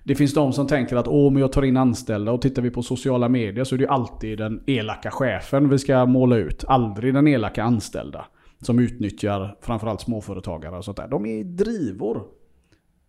[0.06, 2.70] Det finns de som tänker att åh, men jag tar in anställda och tittar vi
[2.70, 6.64] på sociala medier så är det alltid den elaka chefen vi ska måla ut.
[6.68, 8.26] Aldrig den elaka anställda.
[8.60, 11.08] Som utnyttjar framförallt småföretagare och sånt där.
[11.08, 12.16] De är drivor.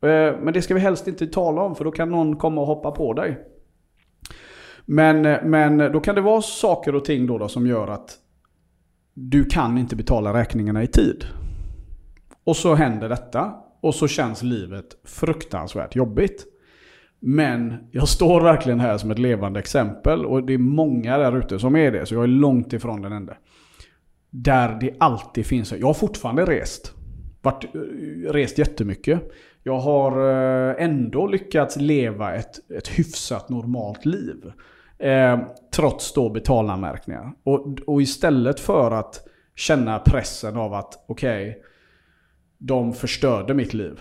[0.02, 2.68] Eh, men det ska vi helst inte tala om för då kan någon komma och
[2.68, 3.40] hoppa på dig.
[4.86, 8.18] Men, eh, men då kan det vara saker och ting då, då som gör att
[9.14, 11.26] du kan inte betala räkningarna i tid.
[12.44, 16.55] Och så händer detta och så känns livet fruktansvärt jobbigt.
[17.28, 21.60] Men jag står verkligen här som ett levande exempel och det är många där ute
[21.60, 22.06] som är det.
[22.06, 23.34] Så jag är långt ifrån den enda.
[24.30, 26.94] Där det alltid finns, jag har fortfarande rest.
[27.42, 27.80] Vart, eh,
[28.32, 29.32] rest jättemycket.
[29.64, 34.52] Jag har eh, ändå lyckats leva ett, ett hyfsat normalt liv.
[35.00, 35.40] Eh,
[35.76, 37.32] trots då betalanmärkningar.
[37.44, 41.62] Och, och istället för att känna pressen av att okej, okay,
[42.58, 44.00] de förstörde mitt liv.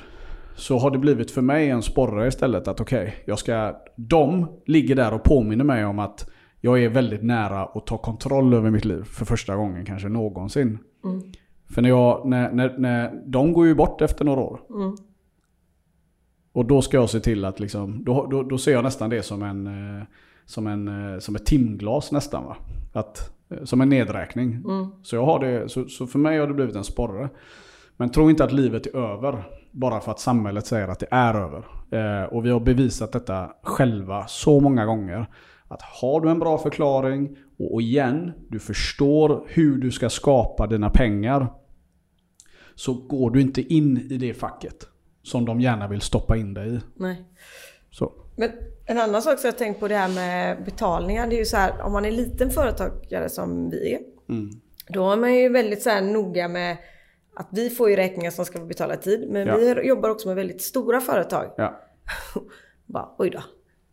[0.57, 3.77] Så har det blivit för mig en sporre istället att okej, okay, jag ska...
[3.97, 8.55] De ligger där och påminner mig om att jag är väldigt nära att ta kontroll
[8.55, 10.79] över mitt liv för första gången kanske någonsin.
[11.05, 11.23] Mm.
[11.67, 14.61] För när jag, när, när, när, de går ju bort efter några år.
[14.71, 14.97] Mm.
[16.53, 19.23] Och då ska jag se till att liksom, då, då, då ser jag nästan det
[19.23, 20.05] som en, eh,
[20.45, 22.57] som en, eh, som ett timglas nästan va.
[22.93, 24.53] Att, eh, som en nedräkning.
[24.53, 24.87] Mm.
[25.03, 27.29] Så, jag har det, så, så för mig har det blivit en sporre.
[27.97, 31.35] Men tro inte att livet är över bara för att samhället säger att det är
[31.35, 31.65] över.
[31.91, 35.31] Eh, och vi har bevisat detta själva så många gånger.
[35.69, 40.91] Att har du en bra förklaring och igen, du förstår hur du ska skapa dina
[40.91, 41.47] pengar.
[42.75, 44.87] Så går du inte in i det facket
[45.23, 46.81] som de gärna vill stoppa in dig i.
[46.95, 47.25] Nej.
[47.91, 48.13] Så.
[48.37, 48.51] Men
[48.87, 51.27] en annan sak som jag tänkt på det här med betalningar.
[51.27, 54.01] Det är ju så här, om man är liten företagare som vi är.
[54.29, 54.51] Mm.
[54.89, 56.77] Då är man ju väldigt så här noga med
[57.37, 59.31] att vi får ju räkningar som ska betala tid.
[59.31, 59.57] Men ja.
[59.57, 61.51] vi jobbar också med väldigt stora företag.
[61.57, 61.81] Ja.
[62.87, 63.40] bara, oj då.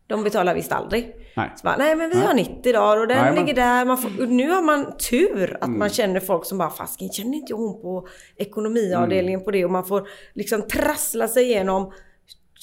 [0.08, 1.16] De betalar visst aldrig.
[1.36, 1.52] Nej.
[1.64, 2.26] Bara, nej men vi nej.
[2.26, 3.86] har 90 dagar och den nej, ligger där.
[3.86, 5.80] Man får, nu har man tur att mm.
[5.80, 9.46] man känner folk som bara, fasken känner inte hon på ekonomiavdelningen mm.
[9.46, 9.66] på det?
[9.66, 11.94] Och man får liksom trassla sig igenom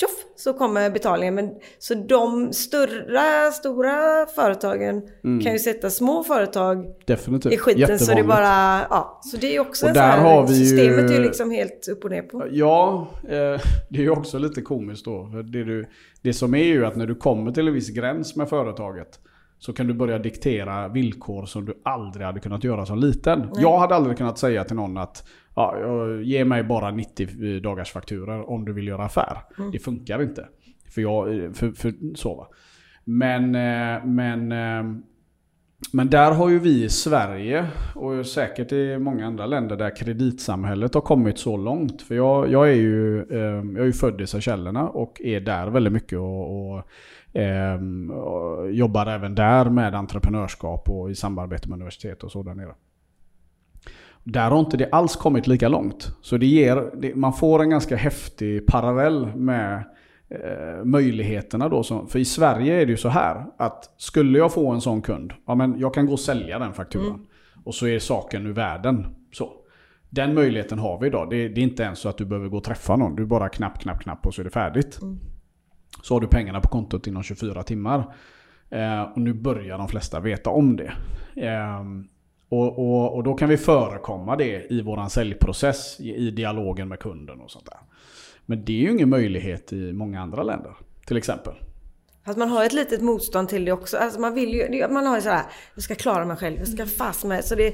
[0.01, 1.35] tjoff så kommer betalningen.
[1.35, 5.45] Men, så de större, stora företagen mm.
[5.45, 7.53] kan ju sätta små företag Definitivt.
[7.53, 7.99] i skiten.
[7.99, 9.21] Så det bara, ja.
[9.25, 11.51] Så det är också och där så här, har vi systemet ju, är ju liksom
[11.51, 12.47] helt upp och ner på.
[12.51, 13.29] Ja, eh,
[13.91, 15.25] det är ju också lite komiskt då.
[15.25, 15.87] Det, du,
[16.23, 19.19] det som är ju att när du kommer till en viss gräns med företaget
[19.59, 23.39] så kan du börja diktera villkor som du aldrig hade kunnat göra som liten.
[23.39, 23.49] Nej.
[23.63, 28.51] Jag hade aldrig kunnat säga till någon att ja, ge mig bara 90 dagars fakturer
[28.51, 29.39] om du vill göra affär.
[29.59, 29.71] Mm.
[29.71, 30.49] Det funkar inte.
[30.89, 32.49] För jag, för, för, så va.
[33.05, 35.01] Men, eh, men, eh,
[35.93, 40.95] men där har ju vi i Sverige och säkert i många andra länder där kreditsamhället
[40.95, 42.03] har kommit så långt.
[42.03, 45.67] För jag, jag är, ju, eh, jag är ju född i Seychellerna och är där
[45.67, 46.85] väldigt mycket och, och
[48.11, 52.75] och jobbar även där med entreprenörskap och i samarbete med universitet och så där nere.
[54.33, 56.17] Där har inte det alls kommit lika långt.
[56.23, 59.85] Så det ger, det, man får en ganska häftig parallell med
[60.29, 61.83] eh, möjligheterna då.
[61.83, 65.03] Som, för i Sverige är det ju så här att skulle jag få en sån
[65.03, 67.07] kund, ja men jag kan gå och sälja den fakturan.
[67.07, 67.27] Mm.
[67.65, 69.07] Och så är saken ur världen.
[69.33, 69.53] Så.
[70.11, 71.31] Den möjligheten har vi idag.
[71.31, 73.17] Det, det, är inte ens så att du behöver gå och träffa någon.
[73.17, 75.03] Du bara knapp, knapp, knapp och så är det färdigt.
[75.03, 75.19] Mm.
[76.03, 78.15] Så har du pengarna på kontot inom 24 timmar.
[78.71, 80.93] Eh, och nu börjar de flesta veta om det.
[81.37, 81.83] Eh,
[82.49, 86.99] och, och, och, då kan vi förekomma det i våran säljprocess, i, i dialogen med
[86.99, 87.79] kunden och sånt där.
[88.47, 90.75] Men det är ju ingen möjlighet i många andra länder,
[91.07, 91.55] till exempel.
[92.25, 93.97] Fast man har ett litet motstånd till det också.
[93.97, 95.43] Alltså man vill ju, man har ju sådär,
[95.75, 97.45] jag ska klara mig själv, jag ska fast med.
[97.45, 97.73] Så det,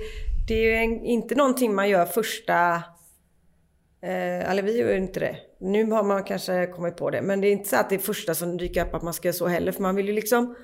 [0.48, 2.82] det är ju en, inte någonting man gör första
[4.04, 5.36] Eh, eller vi gör ju inte det.
[5.58, 7.22] Nu har man kanske kommit på det.
[7.22, 9.28] Men det är inte så att det är första som dyker upp att man ska
[9.28, 9.72] göra så heller.
[9.72, 10.54] För man vill ju liksom...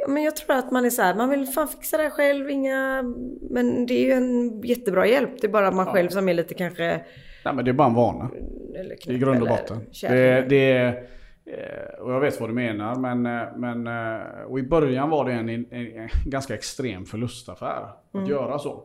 [0.00, 2.50] Ja, men jag tror att man är så här, man vill fan fixa det själv,
[2.50, 3.02] inga...
[3.50, 5.30] Men det är ju en jättebra hjälp.
[5.40, 7.04] Det är bara man själv som är lite kanske...
[7.44, 8.30] Nej men det är bara en vana.
[9.02, 9.80] Knäpp I grund och botten.
[10.00, 10.88] Det, det är,
[11.46, 12.94] eh, och jag vet vad du menar.
[12.94, 17.88] Men, eh, men, eh, och i början var det en, en, en ganska extrem förlustaffär
[18.12, 18.84] att göra så.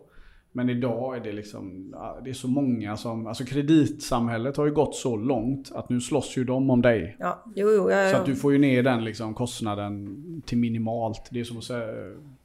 [0.52, 4.96] Men idag är det liksom, det är så många som, alltså kreditsamhället har ju gått
[4.96, 7.16] så långt att nu slåss ju de om dig.
[7.20, 8.20] Ja, jo, jo, ja, Så ja.
[8.20, 11.30] att du får ju ner den liksom kostnaden till minimalt.
[11.32, 11.62] Det är som,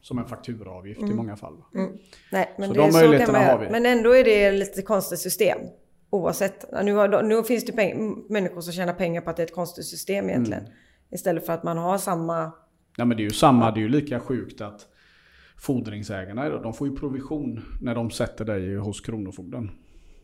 [0.01, 1.55] som en fakturaavgift i många fall.
[1.75, 1.90] Mm.
[2.33, 3.71] Nej, men Så det de är så möjligheterna man har vi.
[3.71, 5.59] Men ändå är det lite konstigt system.
[6.11, 6.64] Oavsett.
[6.85, 9.55] Nu, har, nu finns det peng- människor som tjänar pengar på att det är ett
[9.55, 10.62] konstigt system egentligen.
[10.62, 10.73] Mm.
[11.11, 12.53] Istället för att man har samma...
[12.99, 14.87] Nej men det är ju samma, det är ju lika sjukt att
[15.57, 19.71] fordringsägarna idag, de får ju provision när de sätter dig hos Kronofogden.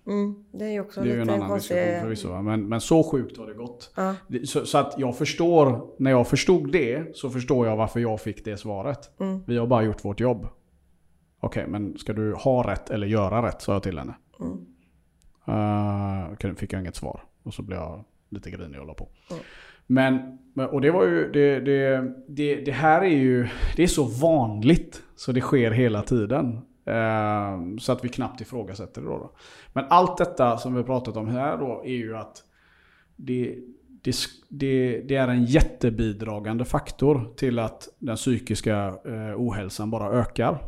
[0.07, 1.77] Mm, det är ju också Det är ju en lite annan konstig...
[1.77, 2.43] diskussion förvisso.
[2.43, 3.93] Men, men så sjukt har det gått.
[3.97, 4.15] Ja.
[4.45, 8.45] Så, så att jag förstår, när jag förstod det så förstår jag varför jag fick
[8.45, 9.21] det svaret.
[9.21, 9.41] Mm.
[9.47, 10.47] Vi har bara gjort vårt jobb.
[11.41, 13.63] Okej, men ska du ha rätt eller göra rätt?
[13.63, 14.15] Sa jag till henne.
[14.41, 14.67] Mm.
[16.49, 17.23] Uh, fick jag inget svar.
[17.43, 19.09] Och så blev jag lite grinig och la på.
[19.31, 19.43] Mm.
[19.87, 23.87] Men, men- och det var ju, det, det, det, det här är ju, det är
[23.87, 25.03] så vanligt.
[25.21, 26.59] Så det sker hela tiden.
[26.85, 29.33] Eh, så att vi knappt ifrågasätter det då, då.
[29.73, 32.45] Men allt detta som vi har pratat om här då är ju att
[33.17, 33.59] det,
[34.03, 34.15] det,
[34.49, 40.63] det, det är en jättebidragande faktor till att den psykiska eh, ohälsan bara ökar.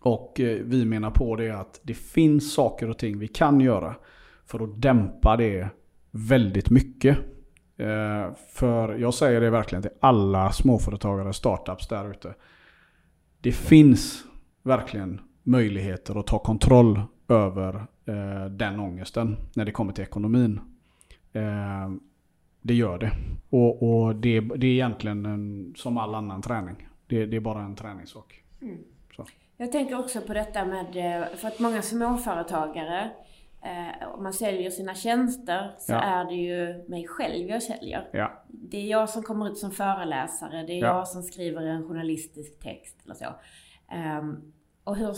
[0.00, 3.94] Och eh, vi menar på det att det finns saker och ting vi kan göra
[4.46, 5.68] för att dämpa det
[6.10, 7.18] väldigt mycket.
[7.76, 12.34] Eh, för jag säger det verkligen till alla småföretagare, startups där ute.
[13.40, 14.24] Det finns
[14.62, 17.74] verkligen möjligheter att ta kontroll över
[18.06, 20.60] eh, den ångesten när det kommer till ekonomin.
[21.32, 21.90] Eh,
[22.62, 23.12] det gör det.
[23.50, 26.88] Och, och det, det är egentligen en, som all annan träning.
[27.06, 28.42] Det, det är bara en träningssak.
[29.16, 29.26] Så.
[29.56, 33.10] Jag tänker också på detta med, eh, för att många småföretagare,
[33.62, 36.00] eh, om man säljer sina tjänster så Ja.
[36.00, 38.08] är det ju mig själv jag säljer.
[38.12, 38.44] Ja.
[38.48, 40.86] Det är jag som kommer ut som föreläsare, det är Ja.
[40.86, 43.26] jag som skriver en journalistisk text eller så.
[43.92, 44.52] Ehm,
[44.84, 45.12] och hur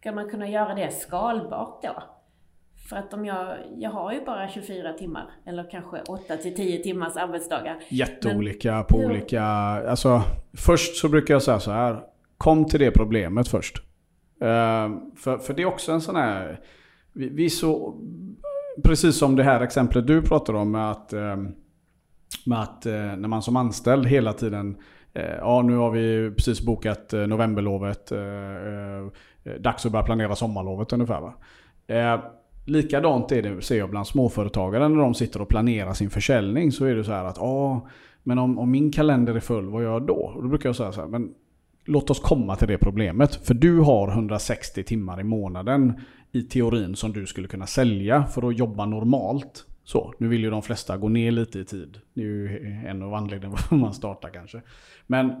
[0.00, 2.02] ska man kunna göra det skalbart då?
[2.88, 6.82] För att om jag, jag har ju bara 24 timmar, eller kanske 8 till 10
[6.82, 7.76] timmars arbetsdagar.
[7.88, 9.42] Jätteolika på hur- olika...
[9.42, 10.22] Alltså,
[10.56, 12.02] först så brukar jag säga så här.
[12.38, 13.76] Kom till det problemet först.
[14.40, 16.60] Ehm, för, för det är också en sån här...
[17.12, 17.94] Vi, vi så...
[18.84, 21.12] Precis som det här exemplet du pratar om med att...
[21.12, 21.36] Eh,
[22.46, 24.76] med att eh, när man som anställd hela tiden...
[25.14, 28.12] Eh, ja, nu har vi precis bokat novemberlovet.
[29.60, 31.20] Dags att börja planera sommarlovet ungefär.
[31.20, 31.34] Va?
[32.64, 36.72] Likadant är det, ser jag bland småföretagare när de sitter och planerar sin försäljning.
[36.72, 37.88] Så är det så här att, ja,
[38.22, 40.32] men om, om min kalender är full, vad gör jag då?
[40.34, 41.34] Och då brukar jag säga så här, men
[41.84, 43.34] låt oss komma till det problemet.
[43.34, 46.00] För du har 160 timmar i månaden
[46.32, 49.64] i teorin som du skulle kunna sälja för att jobba normalt.
[49.84, 51.98] Så, nu vill ju de flesta gå ner lite i tid.
[52.14, 54.62] Det är ju en av anledningarna varför man startar kanske.
[55.06, 55.32] Men,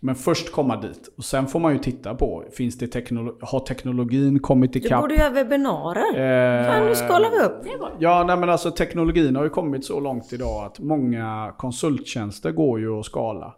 [0.00, 1.14] men först komma dit.
[1.16, 5.00] Och sen får man ju titta på, finns det teknolo- har teknologin kommit Du ikapp?
[5.00, 6.60] borde göra webbinarier.
[6.60, 7.62] Eh, Fan, nu skalar vi upp.
[7.62, 7.70] Det.
[7.98, 12.80] Ja, nej men alltså teknologin har ju kommit så långt idag att många konsulttjänster går
[12.80, 13.54] ju att skala.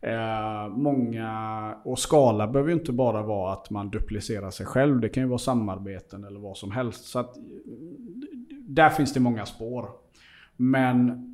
[0.00, 5.00] Eh, många, och skala behöver ju inte bara vara att man duplicerar sig själv.
[5.00, 7.04] Det kan ju vara samarbeten eller vad som helst.
[7.04, 7.34] Så att,
[8.50, 9.90] där finns det många spår.
[10.56, 11.24] Men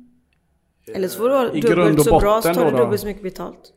[0.95, 3.07] Eller så får du ha grund dubbelt och så bra så tar du dubbelt så
[3.07, 3.73] mycket betalt.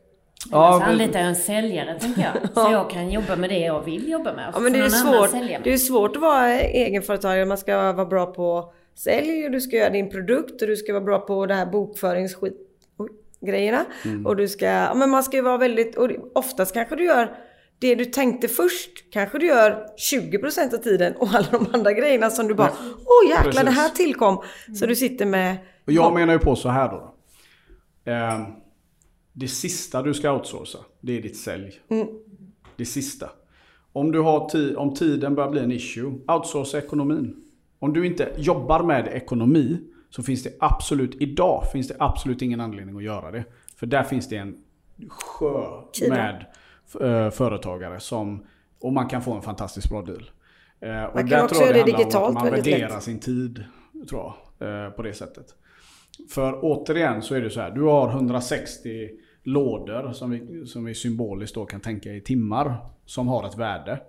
[0.51, 2.55] Ja, men- anlitar jag en säljare tänker jag.
[2.55, 4.51] Så jag kan jobba med det jag vill jobba med.
[4.55, 5.31] Ja men det är svårt.
[5.65, 7.45] Det är svårt att vara egenföretagare.
[7.47, 10.93] Man ska vara bra på sälj och du ska göra din produkt och du ska
[10.93, 12.68] vara bra på det här bokföringsskit
[13.41, 13.85] grejerna.
[14.05, 14.27] Mm.
[14.27, 17.37] Och du ska, ja men man ska ju vara väldigt, och oftast kanske du gör
[17.81, 22.31] det du tänkte först kanske du gör 20% av tiden och alla de andra grejerna
[22.31, 22.73] som du bara
[23.07, 24.05] Åh jäklar det här Precis.
[24.07, 24.39] tillkom.
[24.75, 27.15] Så du sitter med Och jag menar ju på så här då.
[28.13, 28.49] Eh,
[29.33, 31.81] det sista du ska outsourca, det är ditt sälj.
[32.77, 33.31] Det sista.
[33.93, 37.37] Om, du har ti- om tiden börjar bli en issue, outsourca ekonomin.
[37.79, 39.79] Om du inte jobbar med ekonomi
[40.11, 43.45] så finns det absolut, idag finns det absolut ingen anledning att göra det.
[43.77, 44.57] För där finns det en
[45.09, 46.47] sjö med
[47.01, 48.47] eh, företagare som,
[48.81, 50.31] och man kan få en fantastiskt bra deal.
[50.81, 53.03] Eh, och kan där också göra det om digitalt att man värderar lätt.
[53.03, 53.65] sin tid,
[54.09, 55.47] tror jag, eh, på det sättet.
[56.31, 59.11] För återigen så är det så här, du har 160
[59.43, 64.01] lådor som vi, som vi symboliskt då kan tänka i timmar som har ett värde.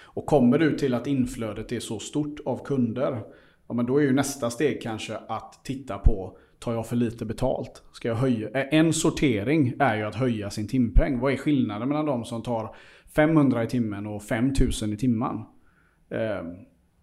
[0.00, 3.22] Och kommer du till att inflödet är så stort av kunder
[3.68, 7.24] Ja men då är ju nästa steg kanske att titta på Tar jag för lite
[7.24, 7.82] betalt?
[7.92, 8.48] Ska jag höja?
[8.64, 11.18] En sortering är ju att höja sin timpeng.
[11.20, 12.74] Vad är skillnaden mellan de som tar
[13.16, 15.44] 500 i timmen och 5000 i timmen?
[16.10, 16.46] Ehm,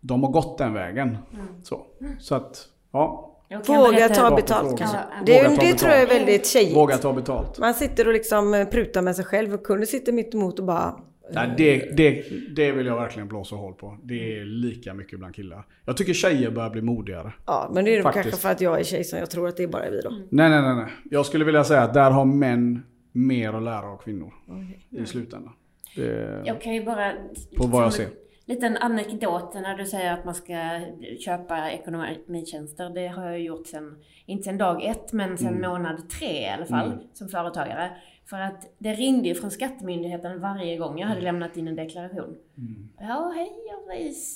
[0.01, 1.07] de har gått den vägen.
[1.07, 1.45] Mm.
[1.63, 1.85] Så.
[2.19, 3.29] så att, ja.
[3.67, 4.97] Våga ta betalt kanske.
[5.25, 5.77] Det, det betalt.
[5.77, 6.75] tror jag är väldigt tjejigt.
[6.75, 7.59] Våga ta betalt.
[7.59, 10.65] Man sitter och liksom eh, prutar med sig själv och kunden sitter mitt emot och
[10.65, 10.99] bara
[11.33, 12.25] Nej, det, det,
[12.55, 13.97] det vill jag verkligen blåsa hål på.
[14.03, 15.65] Det är lika mycket bland killar.
[15.85, 17.33] Jag tycker tjejer börjar bli modigare.
[17.45, 18.23] Ja, men det är Faktiskt.
[18.23, 20.09] kanske för att jag är tjej som jag tror att det är bara vi då.
[20.09, 20.21] Mm.
[20.29, 20.91] Nej, nej, nej, nej.
[21.11, 24.33] Jag skulle vilja säga att där har män mer att lära av kvinnor.
[24.47, 25.03] Okay.
[25.03, 25.53] I slutändan.
[25.95, 27.13] Det, jag kan ju bara...
[27.57, 28.07] På vad jag ser
[28.45, 30.81] liten anekdot när du säger att man ska
[31.19, 32.89] köpa ekonomitjänster.
[32.89, 35.71] Det har jag gjort sen, inte sen dag ett, men sen mm.
[35.71, 36.99] månad tre i alla fall, mm.
[37.13, 37.91] som företagare.
[38.29, 41.33] För att det ringde ju från Skattemyndigheten varje gång jag hade mm.
[41.33, 42.35] lämnat in en deklaration.
[42.57, 42.89] Mm.
[42.99, 43.83] Ja, hej, jag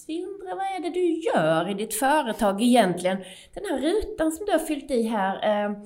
[0.09, 3.17] undrar vad är det du gör i ditt företag egentligen?
[3.53, 5.77] Den här rutan som du har fyllt i här, eh,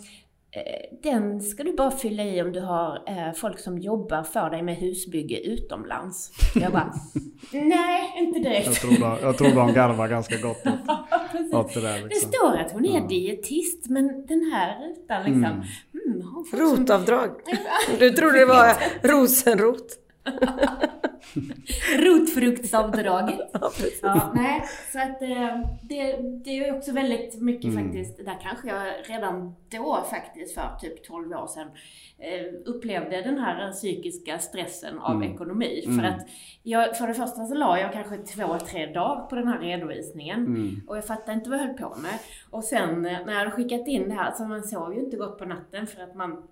[0.54, 4.50] Eh, den ska du bara fylla i om du har eh, folk som jobbar för
[4.50, 6.32] dig med husbygge utomlands.
[6.56, 6.94] Jag bara,
[7.52, 8.66] nej, inte direkt.
[8.66, 11.94] Jag tror, de, jag tror de garvar ganska gott åt, åt det där.
[11.94, 12.10] Liksom.
[12.10, 13.08] Det står att hon är ja.
[13.08, 15.46] dietist, men den här rutan liksom.
[15.46, 15.64] Mm.
[16.12, 17.32] Mm, Rotavdrag.
[18.00, 19.98] Du trodde det var rosenrot.
[22.00, 23.40] Rotfruktsavdraget.
[24.02, 27.84] Ja, nej, så att eh, det, det är också väldigt mycket mm.
[27.84, 31.68] faktiskt, där kanske jag redan då faktiskt för typ 12 år sedan
[32.18, 35.34] eh, upplevde den här psykiska stressen av mm.
[35.34, 35.84] ekonomi.
[35.86, 36.00] Mm.
[36.00, 36.28] För att
[36.64, 40.46] jag, för det första så la jag kanske två, tre dagar på den här redovisningen
[40.46, 40.82] mm.
[40.88, 42.20] och jag fattade inte vad jag höll på med.
[42.50, 45.18] Och sen eh, när jag hade skickat in det här, så man sov ju inte
[45.18, 46.44] gott på natten för att man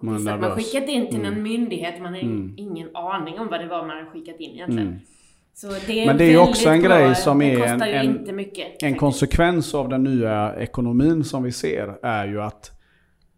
[0.00, 1.32] man, man skickat in till mm.
[1.32, 2.54] en myndighet, man har mm.
[2.56, 4.88] ingen aning om vad det var man har skickat in egentligen.
[4.88, 5.00] Mm.
[5.86, 6.98] Det Men det är ju också en bra.
[6.98, 7.82] grej som är en,
[8.28, 12.70] en, mycket, en konsekvens av den nya ekonomin som vi ser är ju att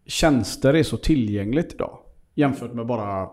[0.05, 1.99] tjänster är så tillgängligt idag.
[2.35, 3.29] Jämfört med bara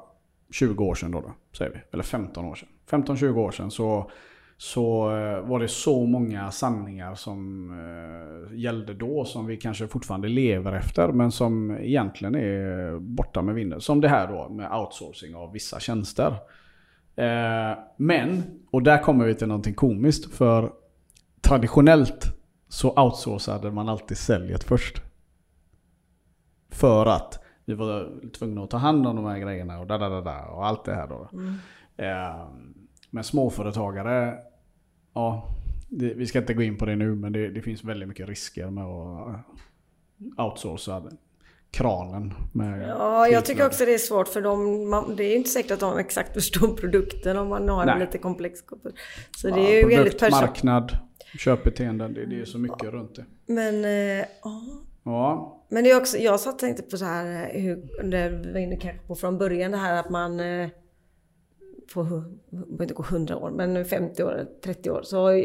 [0.53, 1.78] 20 år sedan då, då säger vi.
[1.92, 2.68] Eller 15 år sedan.
[2.90, 4.11] 15-20 år sedan så
[4.62, 10.28] så eh, var det så många sanningar som eh, gällde då som vi kanske fortfarande
[10.28, 13.80] lever efter men som egentligen är borta med vinden.
[13.80, 16.26] Som det här då med outsourcing av vissa tjänster.
[17.16, 20.72] Eh, men, och där kommer vi till någonting komiskt för
[21.40, 22.26] traditionellt
[22.68, 25.02] så outsourcade man alltid säljet först.
[26.70, 30.08] För att vi var tvungna att ta hand om de här grejerna och da, da,
[30.08, 31.28] da, da och allt det här då.
[31.32, 31.54] Mm.
[33.10, 34.38] Men småföretagare
[35.14, 35.54] ja,
[35.88, 38.28] det, vi ska inte gå in på det nu men det, det, finns väldigt mycket
[38.28, 39.44] risker med att
[40.36, 41.02] outsourca
[41.70, 42.34] kranen.
[42.52, 44.90] Med ja, jag tycker också det är svårt för dem.
[44.90, 47.94] Man, det är inte säkert att de exakt förstår produkten om man har Nej.
[47.94, 48.60] en lite komplex
[49.36, 50.98] Så det är ju produkt, väldigt marknad,
[51.38, 52.14] köpbeteenden.
[52.14, 52.90] Det, det är så mycket ja.
[52.90, 53.24] runt det.
[53.46, 54.26] Men, eh,
[55.04, 55.58] ja.
[55.68, 58.76] Men det är också, jag satt tänkte på så här, eh, hur, det var inne
[58.76, 60.68] kanske på från början det här att man eh,
[61.95, 62.03] på,
[62.51, 65.03] behöver inte gå 100 år, men 50 år, 30 år.
[65.03, 65.45] Så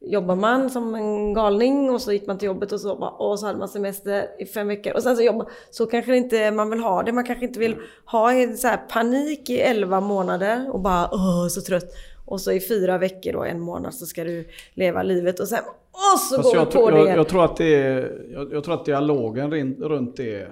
[0.00, 3.46] jobbar man som en galning och så gick man till jobbet och så, och så
[3.46, 4.92] hade man semester i fem veckor.
[4.94, 7.12] Och sen så jobbar Så kanske inte man vill ha det.
[7.12, 11.94] Man kanske inte vill ha så panik i 11 månader och bara åh så trött.
[12.26, 15.58] Och så i fyra veckor då, en månad, så ska du leva livet och sen
[15.94, 18.64] och så Fast går du på jag, det jag, tror att det är, jag, jag,
[18.64, 20.48] tror att dialogen runt det,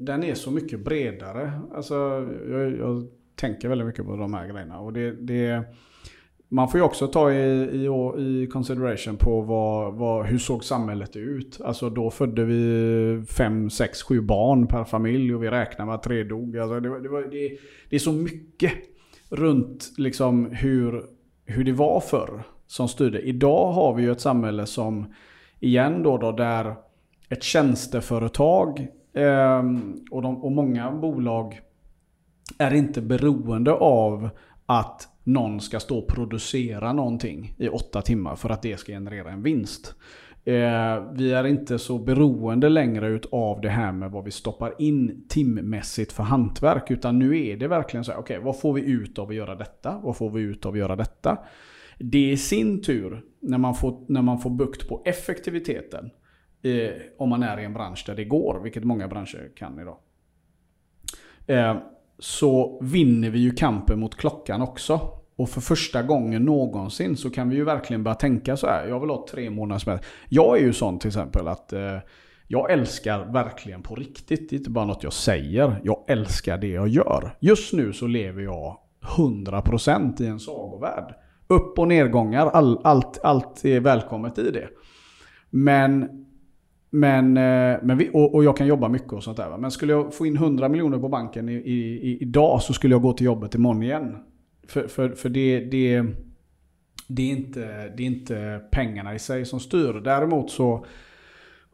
[0.00, 1.52] den är så mycket bredare.
[1.74, 1.94] Alltså,
[2.50, 3.06] jag, jag
[3.42, 4.78] tänker väldigt mycket på de här grejerna.
[4.78, 5.64] Och det, det,
[6.48, 7.86] man får ju också ta i, i,
[8.18, 11.60] i consideration på vad, vad, hur såg samhället ut.
[11.64, 16.02] Alltså då födde vi fem, sex, sju barn per familj och vi räknar med att
[16.02, 16.58] tre dog.
[16.58, 17.58] Alltså det, det, var, det,
[17.90, 18.72] det är så mycket
[19.28, 21.04] runt liksom hur,
[21.46, 23.20] hur det var förr som styrde.
[23.20, 25.14] Idag har vi ju ett samhälle som
[25.60, 26.74] igen då, då där
[27.28, 29.62] ett tjänsteföretag eh,
[30.10, 31.60] och, de, och många bolag
[32.58, 34.30] är inte beroende av
[34.66, 39.30] att någon ska stå och producera någonting i åtta timmar för att det ska generera
[39.30, 39.94] en vinst.
[40.44, 45.24] Eh, vi är inte så beroende längre av det här med vad vi stoppar in
[45.28, 46.90] timmässigt för hantverk.
[46.90, 49.34] Utan nu är det verkligen så här, okej okay, vad får vi ut av att
[49.34, 50.00] göra detta?
[50.02, 51.38] Vad får vi ut av att göra detta?
[51.98, 56.10] Det i sin tur, när man får, när man får bukt på effektiviteten,
[56.62, 59.96] eh, om man är i en bransch där det går, vilket många branscher kan idag.
[61.46, 61.76] Eh,
[62.18, 65.00] så vinner vi ju kampen mot klockan också.
[65.36, 68.86] Och för första gången någonsin så kan vi ju verkligen börja tänka så här.
[68.88, 70.08] Jag vill ha tre månaders semester.
[70.28, 71.98] Jag är ju sån till exempel att eh,
[72.46, 74.50] jag älskar verkligen på riktigt.
[74.50, 75.80] Det är inte bara något jag säger.
[75.84, 77.36] Jag älskar det jag gör.
[77.40, 78.78] Just nu så lever jag
[79.16, 81.14] 100% i en sagovärld.
[81.46, 82.46] upp och nedgångar.
[82.46, 84.68] All, allt, allt är välkommet i det.
[85.50, 86.08] Men,
[86.94, 89.58] men, eh, men vi, och, och, jag kan jobba mycket och sånt där.
[89.58, 93.02] Men skulle jag få in 100 miljoner på banken i, i, idag så skulle jag
[93.02, 94.16] gå till jobbet imorgon igen.
[94.68, 96.04] För, för, för det, det,
[97.08, 99.92] det, är inte, det är inte pengarna i sig som styr.
[99.92, 100.86] Däremot så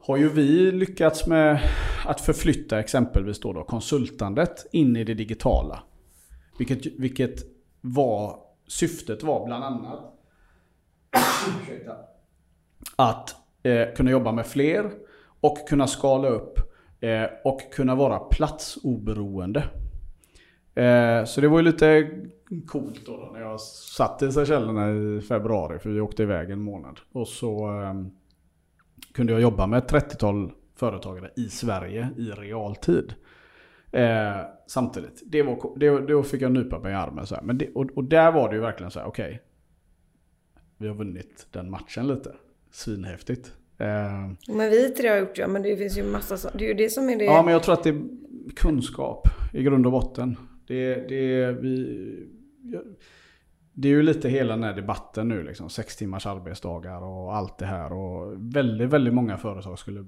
[0.01, 1.61] har ju vi lyckats med
[2.07, 5.83] att förflytta exempelvis då, då konsultandet in i det digitala.
[6.59, 7.45] Vilket, vilket
[7.81, 10.15] var, syftet var bland annat
[12.97, 15.08] att eh, kunna jobba med fler
[15.41, 16.59] och kunna skala upp
[17.01, 19.65] eh, och kunna vara platsoberoende.
[20.75, 22.11] Eh, så det var ju lite
[22.67, 26.61] coolt då, då när jag satt i Seychellerna i februari för vi åkte iväg en
[26.61, 27.01] månad.
[27.13, 28.11] Och så ehm,
[29.15, 33.15] kunde jag jobba med ett 30-tal företagare i Sverige i realtid.
[33.93, 35.23] Eh, samtidigt.
[35.27, 37.27] Det var, det, då fick jag nypa mig i armen.
[37.27, 39.27] Så Men det, och, och, där var det ju verkligen så här, okej.
[39.27, 39.39] Okay,
[40.79, 42.35] vi har vunnit den matchen lite.
[42.71, 43.58] Svinhäftigt.
[43.79, 46.69] Eh, men vi tre har gjort ja, men det finns ju massa så, Det är
[46.69, 47.25] ju det som är det.
[47.25, 48.03] Ja, men jag tror att det är
[48.57, 50.37] kunskap i grund och botten.
[50.67, 52.27] Det, det, vi,
[53.73, 55.71] det är ju lite hela den här debatten nu liksom.
[55.71, 57.93] Sex timmars arbetsdagar och allt det här.
[57.93, 60.05] Och väldigt, väldigt många företag skulle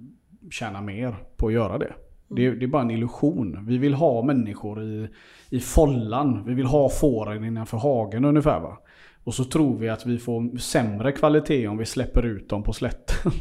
[0.51, 1.93] tjäna mer på att göra det.
[2.29, 3.67] Det, det, är bara en illusion.
[3.67, 5.09] Vi vill ha människor i,
[5.51, 6.45] i follan.
[6.47, 8.79] Vi vill ha fåren innanför hagen ungefär va.
[9.25, 12.73] Och så tror vi att vi får sämre kvalitet om vi släpper ut dem på
[12.73, 13.33] slätten.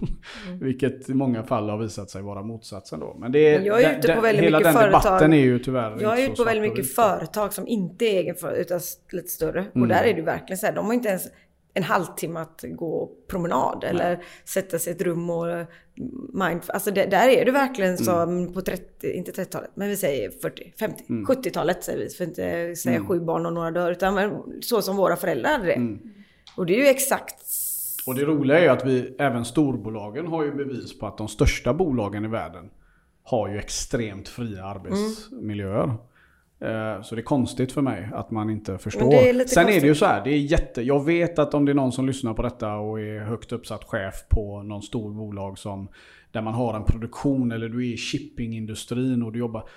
[0.48, 0.60] Mm.
[0.66, 3.18] Vilket i många fall har visat sig vara motsatsen då.
[3.20, 5.02] Men det är, jag är ute på väldigt hela mycket den företag.
[5.02, 8.36] debatten är ju tyvärr Jag är ute på väldigt mycket företag som inte är egen
[8.56, 8.80] utan
[9.12, 9.60] lite större.
[9.60, 9.82] Mm.
[9.82, 11.28] Och där är det verkligen så här, de har inte ens
[11.74, 14.26] en halvtimme att gå promenad eller Nej.
[14.46, 15.46] sätta sig i ett rum och
[16.34, 16.62] mind...
[16.68, 18.54] Alltså det, där är det verkligen som mm.
[18.54, 21.26] på 30, inte 30-talet, men vi säger 40, 50, mm.
[21.26, 22.10] 70-talet säger vi.
[22.10, 23.08] För att inte säga mm.
[23.08, 25.74] sju barn och några dör, utan så som våra föräldrar hade det.
[25.74, 26.00] Mm.
[26.58, 27.46] Och det är ju exakt...
[28.08, 31.28] Och det roliga är ju att vi, även storbolagen har ju bevis på att de
[31.28, 32.70] största bolagen i världen
[33.24, 35.98] har ju extremt fria arbetsmiljöer.
[36.62, 39.14] Eh, så det är konstigt för mig att man inte förstår.
[39.14, 39.58] Är Sen konstigt.
[39.58, 40.82] är det ju så här, det är jätte...
[40.82, 43.84] Jag vet att om det är någon som lyssnar på detta och är högt uppsatt
[43.84, 45.88] chef på någon stor bolag som...
[46.32, 49.70] Där man har en produktion eller du är i shippingindustrin och du jobbar...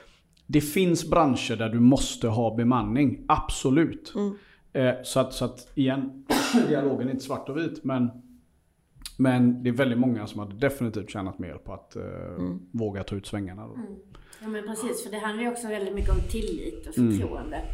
[0.46, 4.12] Det finns branscher där du måste ha bemanning, absolut.
[4.16, 4.34] Mm.
[4.72, 6.26] Eh, så, att, så att igen,
[6.68, 8.10] dialogen är inte svart och vit men...
[9.18, 12.58] Men det är väldigt många som hade definitivt tjänat mer på att uh, mm.
[12.70, 13.66] våga ta ut svängarna.
[13.66, 13.74] Då.
[13.74, 13.86] Mm.
[14.43, 17.12] Ja men precis, för det handlar ju också väldigt mycket om tillit och mm.
[17.12, 17.57] förtroende.
[17.57, 17.68] Mm.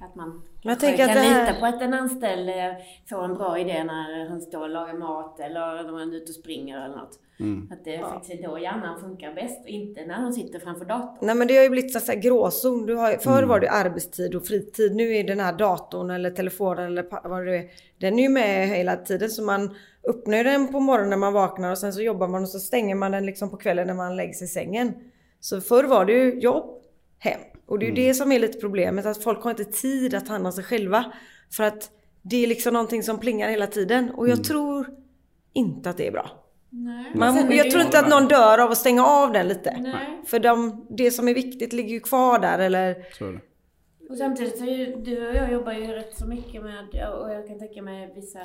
[0.00, 1.46] Att man jag kan här...
[1.46, 2.72] lita på att en anställd eh,
[3.08, 6.28] får en bra idé när han står och lagar mat eller när han är ute
[6.28, 7.18] och springer eller något.
[7.40, 7.68] Mm.
[7.72, 8.10] Att det ja.
[8.10, 11.26] faktiskt är då hjärnan funkar bäst och inte när han sitter framför datorn.
[11.26, 12.86] Nej men det har ju blivit så här gråzon.
[12.86, 13.48] Du har, förr mm.
[13.48, 14.96] var det arbetstid och fritid.
[14.96, 17.64] Nu är den här datorn eller telefonen eller vad det är.
[17.98, 19.76] Den är ju med hela tiden så man
[20.08, 22.94] öppnar den på morgonen när man vaknar och sen så jobbar man och så stänger
[22.94, 24.94] man den liksom på kvällen när man lägger sig i sängen.
[25.40, 26.82] Så förr var det ju jobb,
[27.18, 27.40] hem.
[27.66, 28.06] Och det är ju mm.
[28.08, 31.12] det som är lite problemet, att folk har inte tid att handla sig själva.
[31.50, 31.90] För att
[32.22, 34.10] det är liksom någonting som plingar hela tiden.
[34.10, 34.44] Och jag mm.
[34.44, 34.86] tror
[35.52, 36.30] inte att det är bra.
[36.70, 37.12] Nej.
[37.14, 39.76] Man, jag tror inte att någon dör av att stänga av den lite.
[39.80, 40.22] Nej.
[40.26, 43.04] För de, det som är viktigt ligger ju kvar där eller...
[44.10, 46.84] Och samtidigt så ju, du och jag jobbar ju rätt så mycket med,
[47.20, 48.38] och jag kan tänka mig vissa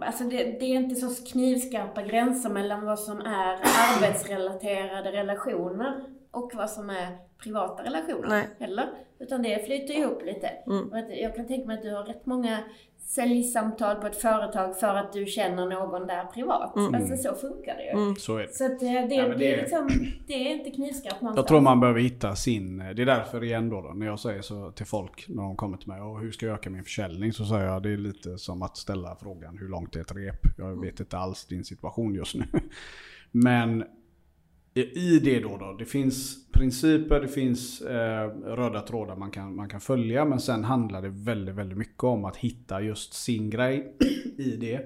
[0.00, 6.04] Alltså det, det, är inte så knivskarpa gränser mellan vad som är arbetsrelaterade relationer
[6.36, 8.48] och vad som är privata relationer Nej.
[8.58, 8.88] heller.
[9.18, 10.46] Utan det flyter ihop lite.
[10.46, 10.90] Mm.
[11.10, 12.58] Jag kan tänka mig att du har rätt många
[13.06, 16.76] säljsamtal på ett företag för att du känner någon där privat.
[16.76, 16.94] Mm.
[16.94, 17.90] Alltså så funkar det ju.
[17.90, 18.16] Mm.
[18.16, 18.54] Så är det.
[18.54, 19.88] Så att eh, det, ja, det, det, är liksom,
[20.26, 21.36] det är inte knivskarpt någonstans.
[21.36, 22.78] Jag tror man behöver hitta sin...
[22.78, 25.76] Det är därför igen då, då, när jag säger så till folk när de kommer
[25.76, 27.32] till mig och hur ska jag öka min försäljning?
[27.32, 30.40] Så säger jag det är lite som att ställa frågan hur långt är ett rep?
[30.58, 32.44] Jag vet inte alls din situation just nu.
[33.30, 33.84] Men
[34.80, 39.68] i det då, då, det finns principer, det finns eh, röda trådar man kan, man
[39.68, 40.24] kan följa.
[40.24, 43.96] Men sen handlar det väldigt, väldigt mycket om att hitta just sin grej
[44.38, 44.80] i det.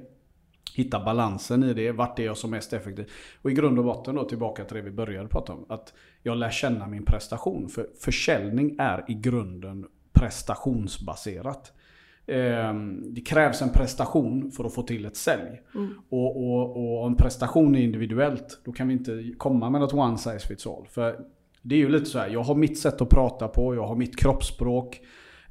[0.74, 1.92] Hitta balansen i det.
[1.92, 3.10] Vart är jag som mest effektiv?
[3.42, 5.66] Och i grund och botten då tillbaka till det vi började prata om.
[5.68, 7.68] Att jag lär känna min prestation.
[7.68, 11.72] För försäljning är i grunden prestationsbaserat.
[12.30, 15.62] Ehm, det krävs en prestation för att få till ett sälj.
[15.74, 15.94] Mm.
[16.08, 20.18] Och, och, och om prestation är individuellt, då kan vi inte komma med något one
[20.18, 20.86] size fits all.
[20.90, 21.16] För
[21.62, 23.96] det är ju lite så här, jag har mitt sätt att prata på, jag har
[23.96, 25.00] mitt kroppsspråk.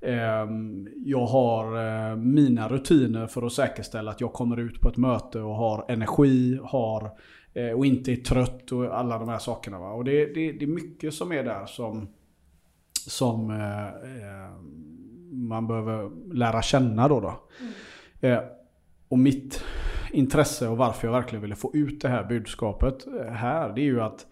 [0.01, 1.65] Ehm, jag har
[2.11, 5.85] eh, mina rutiner för att säkerställa att jag kommer ut på ett möte och har
[5.87, 7.11] energi, har,
[7.53, 9.79] eh, och inte är trött och alla de här sakerna.
[9.79, 9.91] Va?
[9.91, 12.09] Och det, det, det är mycket som är där som,
[13.07, 13.87] som eh,
[15.31, 17.19] man behöver lära känna då.
[17.19, 17.39] då.
[18.21, 18.37] Mm.
[18.37, 18.43] Eh,
[19.07, 19.63] och mitt
[20.11, 23.85] intresse och varför jag verkligen ville få ut det här budskapet eh, här, det är
[23.85, 24.25] ju att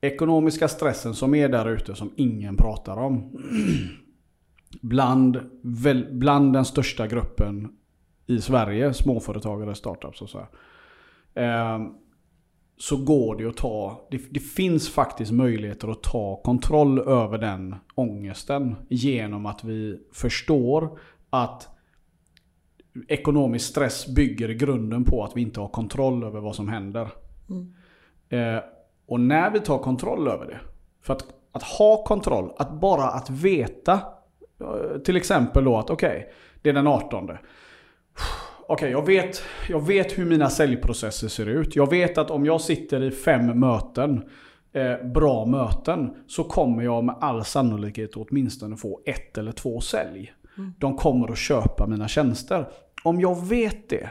[0.00, 3.42] ekonomiska stressen som är där ute som ingen pratar om.
[4.80, 7.68] bland, väl, bland den största gruppen
[8.26, 10.48] i Sverige, småföretagare, startups och så här.
[11.44, 11.86] Eh,
[12.80, 17.74] så går det att ta, det, det, finns faktiskt möjligheter att ta kontroll över den
[17.94, 20.98] ångesten genom att vi förstår
[21.30, 21.68] att
[23.08, 27.08] ekonomisk stress bygger i grunden på att vi inte har kontroll över vad som händer.
[27.50, 27.74] Mm.
[28.28, 28.62] Eh,
[29.06, 30.60] och när vi tar kontroll över det,
[31.02, 34.00] för att, att ha kontroll, att bara att veta,
[34.60, 37.30] eh, till exempel då att okej, okay, det är den 18
[38.70, 41.76] okej, okay, jag, vet, jag vet hur mina säljprocesser ser ut.
[41.76, 44.22] Jag vet att om jag sitter i fem möten,
[44.72, 50.32] eh, bra möten, så kommer jag med all sannolikhet åtminstone få ett eller två sälj.
[50.58, 50.72] Mm.
[50.78, 52.68] De kommer att köpa mina tjänster.
[53.04, 54.10] Om jag vet det,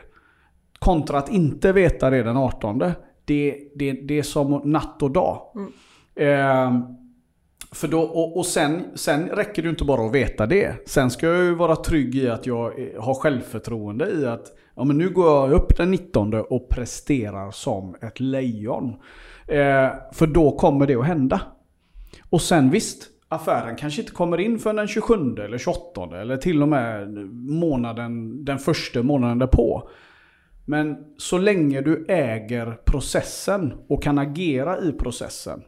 [0.79, 2.79] kontra att inte veta det den 18,
[3.25, 5.41] det, det, det är som natt och dag.
[5.55, 5.71] Mm.
[6.15, 6.81] Eh,
[7.71, 10.87] för då, och, och sen, sen räcker det inte bara att veta det.
[10.87, 14.97] Sen ska jag ju vara trygg i att jag har självförtroende i att ja, men
[14.97, 18.89] nu går jag upp den 19 och presterar som ett lejon.
[19.47, 21.41] Eh, för då kommer det att hända.
[22.29, 26.61] Och sen visst, affären kanske inte kommer in förrän den 27 eller 28 eller till
[26.61, 29.89] och med månaden, den första månaden därpå.
[30.65, 35.61] Men så länge du äger processen och kan agera i processen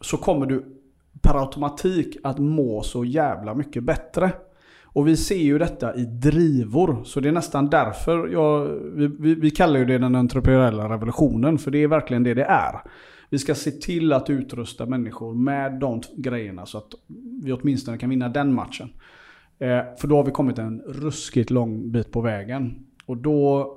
[0.00, 0.75] så kommer du
[1.26, 4.32] per automatik att må så jävla mycket bättre.
[4.84, 7.04] Och vi ser ju detta i drivor.
[7.04, 11.58] Så det är nästan därför jag, vi, vi, vi kallar ju det den entreprenöriella revolutionen.
[11.58, 12.80] För det är verkligen det det är.
[13.30, 16.88] Vi ska se till att utrusta människor med de grejerna så att
[17.42, 18.88] vi åtminstone kan vinna den matchen.
[19.58, 22.86] Eh, för då har vi kommit en ruskigt lång bit på vägen.
[23.06, 23.72] Och då,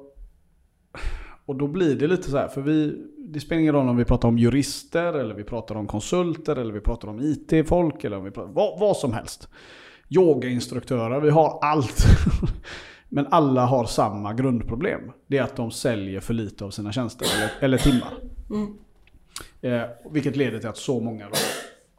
[1.49, 4.05] och då blir det lite så här, för vi, det spelar ingen roll om vi
[4.05, 8.23] pratar om jurister, eller vi pratar om konsulter, eller vi pratar om IT-folk, eller om
[8.23, 9.49] vi pratar, vad, vad som helst.
[10.09, 12.05] Yogainstruktörer, vi har allt.
[13.09, 15.01] Men alla har samma grundproblem.
[15.27, 18.13] Det är att de säljer för lite av sina tjänster eller, eller timmar.
[18.49, 18.77] Mm.
[19.61, 21.25] Eh, vilket leder till att så många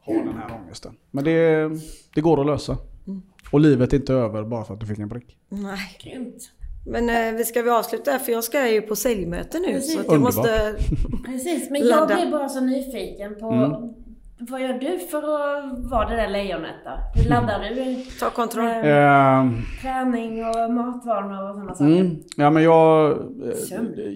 [0.02, 0.96] har den här ångesten.
[1.10, 1.70] Men det,
[2.14, 2.76] det går att lösa.
[3.06, 3.22] Mm.
[3.52, 5.36] Och livet är inte över bara för att du fick en prick.
[5.48, 5.98] Nej.
[6.02, 6.50] Grymt.
[6.86, 9.66] Men eh, vi ska vi avsluta för jag ska ju på säljmöte nu.
[9.66, 9.94] Precis.
[9.94, 10.74] Så jag måste
[11.26, 13.94] Precis, men jag blir bara så nyfiken på mm.
[14.42, 17.20] Vad gör du för att vara det där lejonet då?
[17.20, 18.04] Hur laddar du?
[18.20, 18.64] Ta kontroll.
[18.64, 22.00] Uh, träning och matvanor och sådana saker.
[22.00, 23.18] Mm, ja men jag,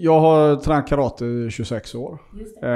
[0.00, 2.18] jag har tränat karate i 26 år.
[2.62, 2.68] Uh,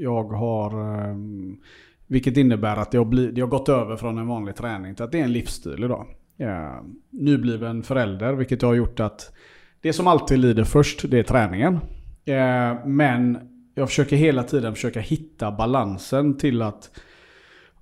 [0.00, 0.80] jag har,
[1.10, 1.60] um,
[2.06, 5.12] vilket innebär att det har, det har gått över från en vanlig träning till att
[5.12, 6.06] det är en livsstil idag
[6.38, 6.80] eh,
[7.10, 9.32] nybliven förälder, vilket har gjort att
[9.80, 11.78] det som alltid lider först, det är träningen.
[12.24, 13.38] Eh, men
[13.74, 16.90] jag försöker hela tiden försöka hitta balansen till att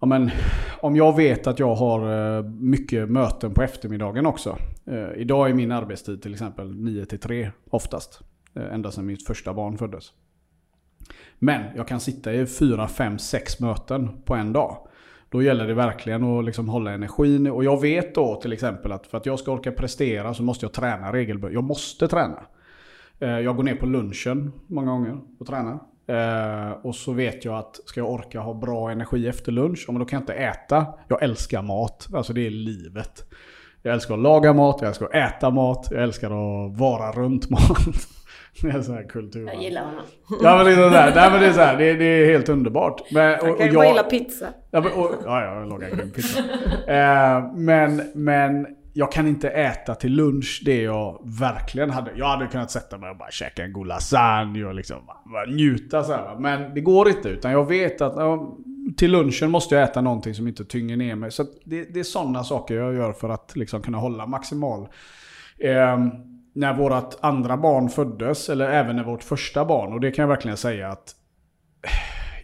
[0.00, 0.30] ja, men,
[0.80, 4.58] om jag vet att jag har eh, mycket möten på eftermiddagen också.
[4.86, 8.20] Eh, idag är min arbetstid till exempel 9 3 oftast.
[8.54, 10.12] Eh, ända sedan mitt första barn föddes.
[11.38, 14.86] Men jag kan sitta i 4, 5, 6 möten på en dag.
[15.32, 17.46] Då gäller det verkligen att liksom hålla energin.
[17.46, 20.64] Och jag vet då till exempel att för att jag ska orka prestera så måste
[20.64, 21.54] jag träna regelbundet.
[21.54, 22.42] Jag måste träna.
[23.18, 25.78] Eh, jag går ner på lunchen många gånger och tränar.
[26.06, 30.04] Eh, och så vet jag att ska jag orka ha bra energi efter lunch, då
[30.04, 30.86] kan jag inte äta.
[31.08, 33.24] Jag älskar mat, alltså det är livet.
[33.82, 37.50] Jag älskar att laga mat, jag älskar att äta mat, jag älskar att vara runt
[37.50, 37.78] mat.
[38.60, 39.46] Det är så här kultur.
[39.46, 40.04] Jag gillar honom.
[40.42, 42.48] Ja men det är, sådär, nej, men det är, så här, det, det är helt
[42.48, 43.02] underbart.
[43.12, 44.46] Men, och, och kan ju bara gilla pizza.
[44.70, 46.40] Ja, men, och, ja, jag lagar grym pizza.
[46.88, 52.10] Eh, men, men jag kan inte äta till lunch det jag verkligen hade.
[52.16, 56.02] Jag hade kunnat sätta mig och bara käka en god lasagne och liksom bara njuta
[56.02, 56.36] så här.
[56.38, 58.56] Men det går inte utan jag vet att ja,
[58.96, 61.30] till lunchen måste jag äta någonting som inte tynger ner mig.
[61.30, 64.88] Så det, det är sådana saker jag gör för att liksom kunna hålla maximal.
[65.58, 65.98] Eh,
[66.52, 70.28] när vårt andra barn föddes, eller även när vårt första barn, och det kan jag
[70.28, 71.14] verkligen säga att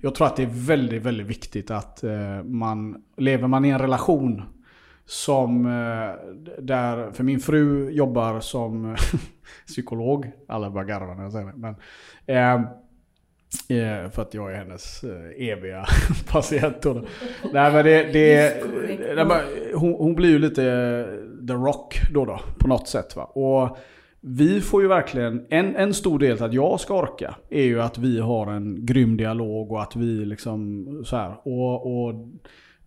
[0.01, 3.79] jag tror att det är väldigt, väldigt viktigt att eh, man, lever man i en
[3.79, 4.43] relation
[5.07, 8.97] som eh, där, för min fru jobbar som
[9.67, 10.31] psykolog.
[10.49, 11.53] Alla bara garvar när jag säger det.
[11.57, 11.75] Men,
[12.27, 12.55] eh,
[13.79, 15.85] eh, för att jag är hennes eh, eviga
[16.31, 16.85] patient.
[17.53, 18.13] Nej, men det, det,
[19.15, 20.63] det, hon, hon, blir ju lite
[21.49, 23.17] the rock då, då på något sätt.
[23.17, 23.25] Va?
[23.25, 23.79] Och
[24.21, 27.83] vi får ju verkligen, en, en stor del till att jag ska orka är ju
[27.83, 31.35] att vi har en grym dialog och att vi liksom så här.
[31.45, 32.15] Och, och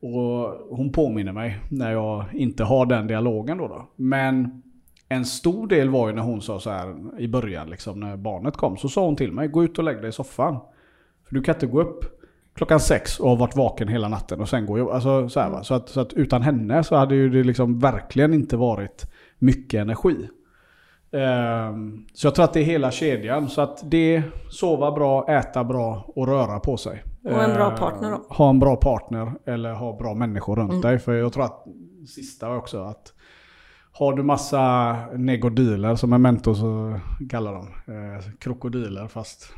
[0.01, 3.67] och hon påminner mig när jag inte har den dialogen då.
[3.67, 3.89] då.
[3.95, 4.63] Men
[5.09, 8.57] en stor del var ju när hon sa så här i början, liksom, när barnet
[8.57, 10.59] kom, så sa hon till mig, gå ut och lägg dig i soffan.
[11.27, 12.05] För du kan inte gå upp
[12.53, 15.49] klockan sex och ha varit vaken hela natten och sen gå och alltså, så, här,
[15.49, 15.63] va?
[15.63, 19.82] Så, att, så att utan henne så hade ju det liksom verkligen inte varit mycket
[19.82, 20.27] energi.
[21.14, 23.49] Ehm, så jag tror att det är hela kedjan.
[23.49, 27.03] Så att det, sova bra, äta bra och röra på sig.
[27.24, 28.26] Och en bra Ehm, partner då.
[28.30, 30.82] Ha en bra partner eller ha bra människor runt Mm.
[30.82, 30.99] dig.
[30.99, 31.66] För jag tror att
[32.07, 33.14] sista också att
[33.93, 36.99] har du massa negodiler som en mentor så
[37.30, 37.68] kallar dem.
[37.88, 39.53] Eh, krokodiler fast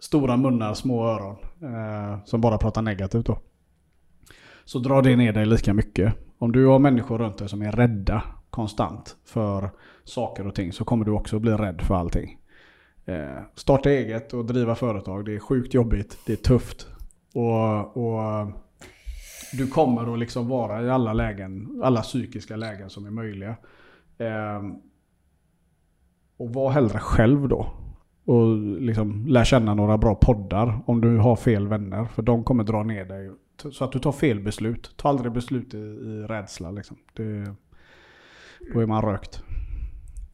[0.00, 1.36] stora munnar, små öron.
[1.62, 3.38] Eh, som bara pratar negativt då.
[4.64, 6.14] Så drar det ner dig lika mycket.
[6.38, 8.22] Om du har människor runt dig som är rädda
[8.54, 9.70] konstant för
[10.04, 12.38] saker och ting så kommer du också bli rädd för allting.
[13.06, 16.86] Eh, starta eget och driva företag, det är sjukt jobbigt, det är tufft.
[17.34, 18.46] Och, och
[19.52, 23.56] du kommer att liksom vara i alla lägen, alla psykiska lägen som är möjliga.
[24.18, 24.62] Eh,
[26.36, 27.66] och var hellre själv då.
[28.24, 32.04] Och liksom lär känna några bra poddar om du har fel vänner.
[32.04, 33.30] För de kommer dra ner dig.
[33.72, 34.94] Så att du tar fel beslut.
[34.96, 36.96] Ta aldrig beslut i, i rädsla liksom.
[37.12, 37.54] Det,
[38.74, 39.40] då är man rökt.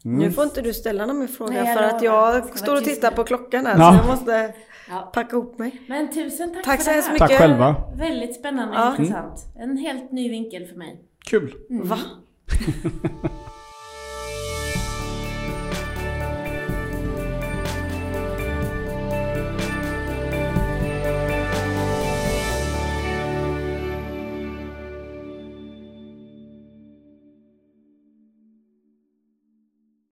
[0.05, 0.19] Mm.
[0.19, 3.11] Nu får inte du ställa någon mer fråga Nej, för att jag står och tittar
[3.11, 3.91] på klockan här Ja.
[3.93, 4.55] så jag måste
[4.91, 5.11] Ja.
[5.15, 5.83] packa ihop mig.
[5.89, 7.13] Men tusen tack, Tack för så det här.
[7.13, 7.29] mycket.
[7.29, 7.75] Tack själva.
[7.97, 8.91] Väldigt spännande och Ja.
[8.91, 9.47] intressant.
[9.57, 11.01] En helt ny vinkel för mig.
[11.31, 11.55] Kul.
[11.69, 11.99] Va?